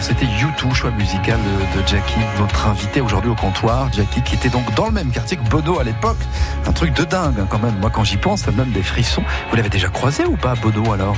[0.00, 3.90] C'était U2, choix musical de, de Jackie, notre invité aujourd'hui au comptoir.
[3.92, 6.18] Jackie qui était donc dans le même quartier que Bono à l'époque.
[6.66, 7.74] Un truc de dingue hein, quand même.
[7.80, 9.22] Moi quand j'y pense, ça me donne des frissons.
[9.50, 11.16] Vous l'avez déjà croisé ou pas, Bono alors?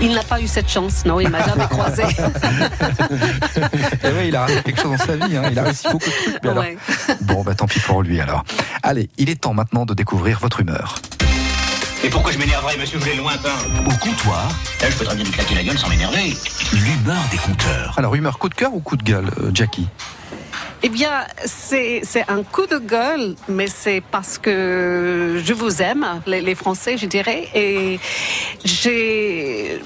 [0.00, 2.04] Il n'a pas eu cette chance, non, il m'a jamais croisé.
[4.04, 5.36] Eh oui, il a raté quelque chose dans sa vie.
[5.36, 5.42] hein.
[5.50, 6.38] Il a réussi beaucoup de trucs.
[6.42, 6.76] mais alors- Ouais.
[7.22, 8.44] Bon, bah tant pis pour lui alors.
[8.82, 10.96] Allez, il est temps maintenant de découvrir votre humeur.
[12.04, 13.54] Et pourquoi je m'énerverais, monsieur, vous êtes lointain
[13.86, 14.48] Au comptoir,
[14.82, 16.34] Là, je peux très bien me claquer la gueule sans m'énerver.
[16.74, 17.94] l'humeur des compteurs.
[17.96, 19.88] Alors, humeur coup de cœur ou coup de gueule, euh, Jackie?
[20.82, 26.06] Eh bien, c'est c'est un coup de gueule, mais c'est parce que je vous aime,
[26.26, 27.98] les, les Français, je dirais, et
[28.66, 29.80] j'ai.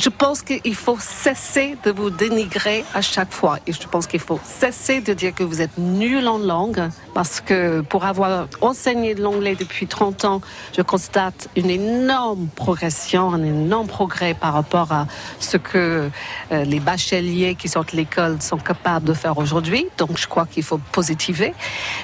[0.00, 3.58] Je pense qu'il faut cesser de vous dénigrer à chaque fois.
[3.66, 7.42] Et je pense qu'il faut cesser de dire que vous êtes nul en langue, parce
[7.42, 10.40] que pour avoir enseigné l'anglais depuis 30 ans,
[10.74, 15.06] je constate une énorme progression, un énorme progrès par rapport à
[15.38, 16.08] ce que
[16.50, 19.86] euh, les bacheliers qui sortent de l'école sont capables de faire aujourd'hui.
[19.98, 21.52] Donc je crois qu'il faut positiver.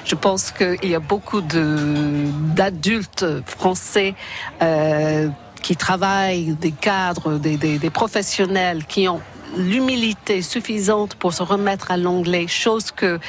[0.05, 4.13] Je pense qu'il y a beaucoup de- d'adultes français
[4.61, 5.29] euh,
[5.61, 9.21] qui travaillent, des cadres, des, professionnels qui ont
[9.55, 13.19] l'humilité suffisante pour se remettre à l'anglais, chose que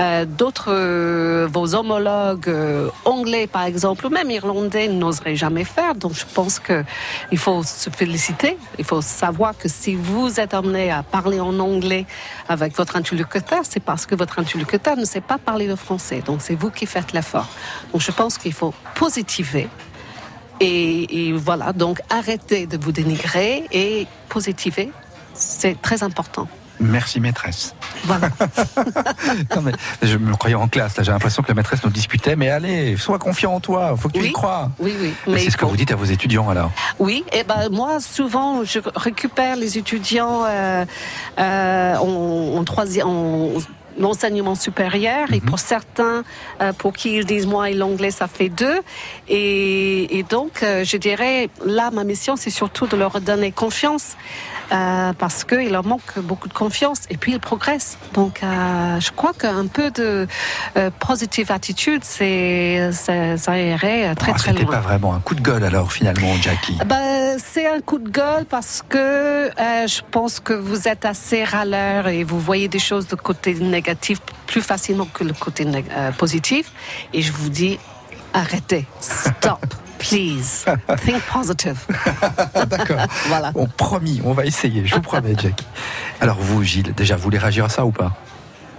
[0.00, 5.94] euh, d'autres, euh, vos homologues euh, anglais par exemple, ou même irlandais n'oseraient jamais faire.
[5.94, 6.84] Donc je pense que
[7.30, 8.56] il faut se féliciter.
[8.78, 12.06] Il faut savoir que si vous êtes amené à parler en anglais
[12.48, 16.22] avec votre interlocuteur, c'est parce que votre interlocuteur ne sait pas parler le français.
[16.24, 17.48] Donc c'est vous qui faites l'effort.
[17.92, 19.68] Donc je pense qu'il faut positiver.
[20.60, 24.90] Et, et voilà, donc arrêtez de vous dénigrer et positiver.
[25.34, 26.48] C'est très important.
[26.80, 27.74] Merci maîtresse.
[28.04, 28.30] Voilà.
[29.54, 32.36] Non, mais je me croyais en classe, là j'ai l'impression que la maîtresse nous disputait,
[32.36, 34.70] mais allez, sois confiant en toi, faut que tu y crois.
[34.78, 35.12] Oui, oui.
[35.26, 36.70] Mais c'est ce que vous dites à vos étudiants alors.
[36.98, 40.84] Oui, et ben moi souvent je récupère les étudiants euh,
[41.38, 43.06] euh, en, en troisième.
[43.06, 43.50] En,
[44.00, 46.24] l'enseignement supérieur et pour certains
[46.60, 48.80] euh, pour qui ils disent moi et l'anglais ça fait deux.
[49.28, 54.16] Et, et donc euh, je dirais là ma mission c'est surtout de leur donner confiance
[54.72, 57.98] euh, parce qu'il leur manque beaucoup de confiance et puis ils progressent.
[58.14, 60.26] Donc euh, je crois qu'un peu de
[60.76, 64.72] euh, positive attitude c'est ça, irait très Ah, très C'était loin.
[64.72, 66.78] pas vraiment un coup de gueule alors finalement, Jackie.
[66.86, 72.08] ben, c'est un coup de gueule parce que je pense que vous êtes assez râleur
[72.08, 73.89] et vous voyez des choses de côté négatif
[74.46, 76.72] plus facilement que le côté euh, positif.
[77.12, 77.78] Et je vous dis,
[78.34, 79.64] arrêtez, stop,
[79.98, 80.64] please,
[81.04, 81.78] think positive.
[82.66, 83.00] D'accord.
[83.28, 83.52] Voilà.
[83.52, 85.66] Bon, promis, on va essayer, je vous promets, Jackie.
[86.20, 88.12] Alors vous, Gilles, déjà, vous voulez réagir à ça ou pas?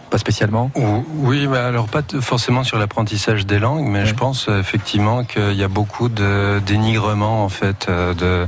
[0.10, 0.70] Pas spécialement?
[0.76, 5.24] Ou- Oui, mais alors pas forcément sur l'apprentissage des langues, mais je pense euh, effectivement
[5.24, 8.46] qu'il y a beaucoup de dénigrement en fait, euh, de,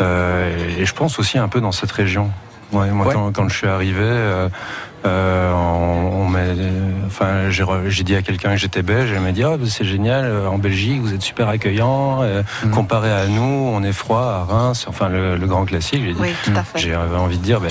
[0.00, 2.30] euh, et je pense aussi un peu dans cette région.
[2.72, 3.14] Ouais, moi, Ouais.
[3.14, 4.50] Quand, quand je suis arrivé, euh,
[5.04, 6.28] euh, on,
[7.06, 10.48] enfin, j'ai dit à quelqu'un que j'étais belge, elle m'a dit oh, c'est génial, euh,
[10.48, 12.70] en Belgique vous êtes super accueillant, euh, Mhm.
[12.72, 13.42] comparé à nous,
[13.74, 16.02] on est froid à Reims, enfin le, le grand classique.
[16.76, 17.70] J'ai Oui, envie de dire, ben,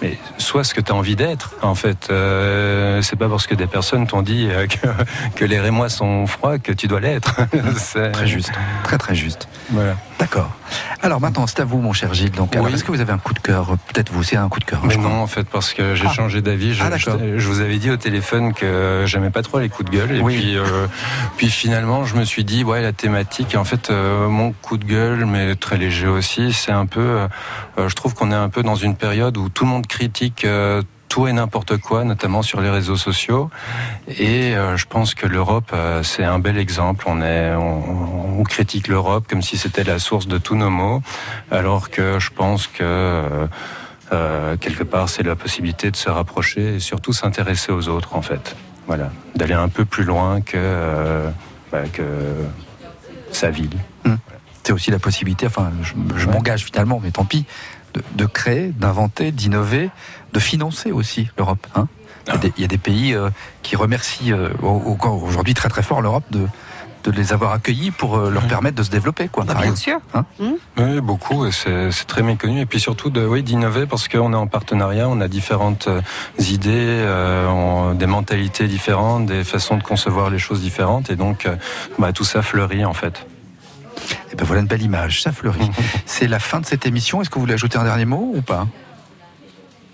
[0.00, 2.08] mais sois ce que tu as envie d'être, en fait.
[2.10, 4.88] Euh, c'est pas parce que des personnes t'ont dit euh, que,
[5.36, 7.36] que les Rémois sont froids que tu dois l'être.
[7.76, 8.50] C'est- Très juste,
[8.82, 9.46] très très juste.
[9.70, 9.94] Voilà.
[10.22, 10.50] D'accord.
[11.02, 12.30] Alors maintenant, c'est à vous, mon cher Gilles.
[12.30, 12.72] Donc, Oui.
[12.72, 13.76] est-ce que vous avez un coup de cœur?
[13.92, 14.78] Peut-être vous aussi un coup de cœur.
[14.78, 15.10] hein, Mais je crois.
[15.10, 16.12] non, en fait, parce que j'ai Ah.
[16.12, 16.74] changé d'avis.
[16.74, 19.90] Je, Ah, je- je vous avais dit au téléphone que j'aimais pas trop les coups
[19.90, 20.12] de gueule.
[20.16, 20.36] Et Oui.
[20.38, 20.86] puis, euh,
[21.36, 23.54] puis finalement, je me suis dit, ouais, la thématique.
[23.54, 27.00] Et en fait, euh, mon coup de gueule, mais très léger aussi, c'est un peu.
[27.78, 30.46] euh, je trouve qu'on est un peu dans une période où tout le monde critique.
[31.12, 33.50] Tout et n'importe quoi, notamment sur les réseaux sociaux.
[34.08, 37.04] Et euh, je pense que l'Europe, euh, c'est un bel exemple.
[37.06, 41.02] On, est, on, on critique l'Europe comme si c'était la source de tous nos maux,
[41.50, 43.46] alors que je pense que
[44.10, 48.22] euh, quelque part, c'est la possibilité de se rapprocher et surtout s'intéresser aux autres, en
[48.22, 48.56] fait.
[48.86, 51.26] Voilà, d'aller un peu plus loin que,
[51.70, 52.06] bah, que
[53.32, 53.76] sa ville.
[54.64, 57.44] C'est aussi la possibilité, enfin, je, je m'engage finalement, mais tant pis,
[57.94, 59.90] de, de créer, d'inventer, d'innover,
[60.32, 61.66] de financer aussi l'Europe.
[61.74, 61.88] hein.
[62.26, 63.30] il, y a des, il y a des pays euh,
[63.62, 66.46] qui remercient euh, au- au- aujourd'hui très très fort l'Europe de,
[67.04, 69.26] de les avoir accueillis pour euh, leur permettre de se développer.
[69.28, 69.98] Quoi, par bien sûr.
[70.14, 70.24] Hein
[70.78, 72.60] Oui, beaucoup, c'est c'est très méconnu.
[72.60, 75.88] Et puis surtout, de, oui, d'innover parce qu'on est en partenariat, on a différentes
[76.38, 81.48] idées, euh, on- des mentalités différentes, des façons de concevoir les choses différentes, et donc
[81.98, 83.26] bah, tout ça fleurit en fait.
[84.32, 85.70] Et ben voilà une belle image, ça fleurit.
[86.06, 87.20] C'est la fin de cette émission.
[87.20, 88.66] Est-ce que vous voulez ajouter un dernier mot ou pas?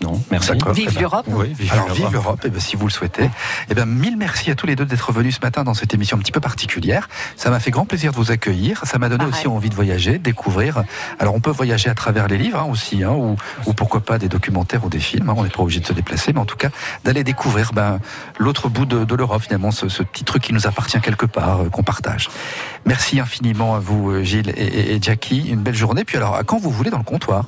[0.00, 0.22] Non.
[0.30, 0.52] Merci.
[0.74, 1.26] Vive l'Europe.
[1.28, 1.96] Oui, vive Alors l'Europe.
[1.98, 3.28] vive l'Europe, eh ben, si vous le souhaitez.
[3.68, 6.16] Eh ben, mille merci à tous les deux d'être venus ce matin dans cette émission
[6.16, 7.08] un petit peu particulière.
[7.36, 8.80] Ça m'a fait grand plaisir de vous accueillir.
[8.84, 9.34] Ça m'a donné Pareil.
[9.34, 10.84] aussi envie de voyager, de découvrir.
[11.18, 13.36] Alors on peut voyager à travers les livres hein, aussi, hein, ou,
[13.66, 15.30] ou pourquoi pas des documentaires ou des films.
[15.30, 15.34] hein.
[15.36, 16.68] On n'est pas obligé de se déplacer, mais en tout cas
[17.04, 17.98] d'aller découvrir ben,
[18.38, 21.62] l'autre bout de, de l'Europe finalement, ce, ce petit truc qui nous appartient quelque part,
[21.62, 22.28] euh, qu'on partage.
[22.86, 25.48] Merci infiniment à vous, euh, Gilles et, et- et Jackie.
[25.48, 26.04] Une belle journée.
[26.04, 27.46] Puis alors, à quand vous voulez dans le comptoir?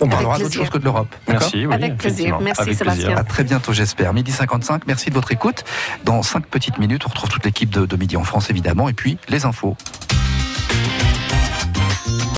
[0.00, 1.08] On parlera d'autre chose que de l'Europe.
[1.28, 2.38] Merci, oui, Avec plaisir.
[2.40, 3.04] Merci, Avec Sébastien.
[3.06, 3.18] plaisir.
[3.18, 4.12] à très bientôt, j'espère.
[4.14, 5.64] Midi 55, merci de votre écoute.
[6.04, 8.92] Dans cinq petites minutes, on retrouve toute l'équipe de, de Midi en France, évidemment, et
[8.92, 9.76] puis les infos.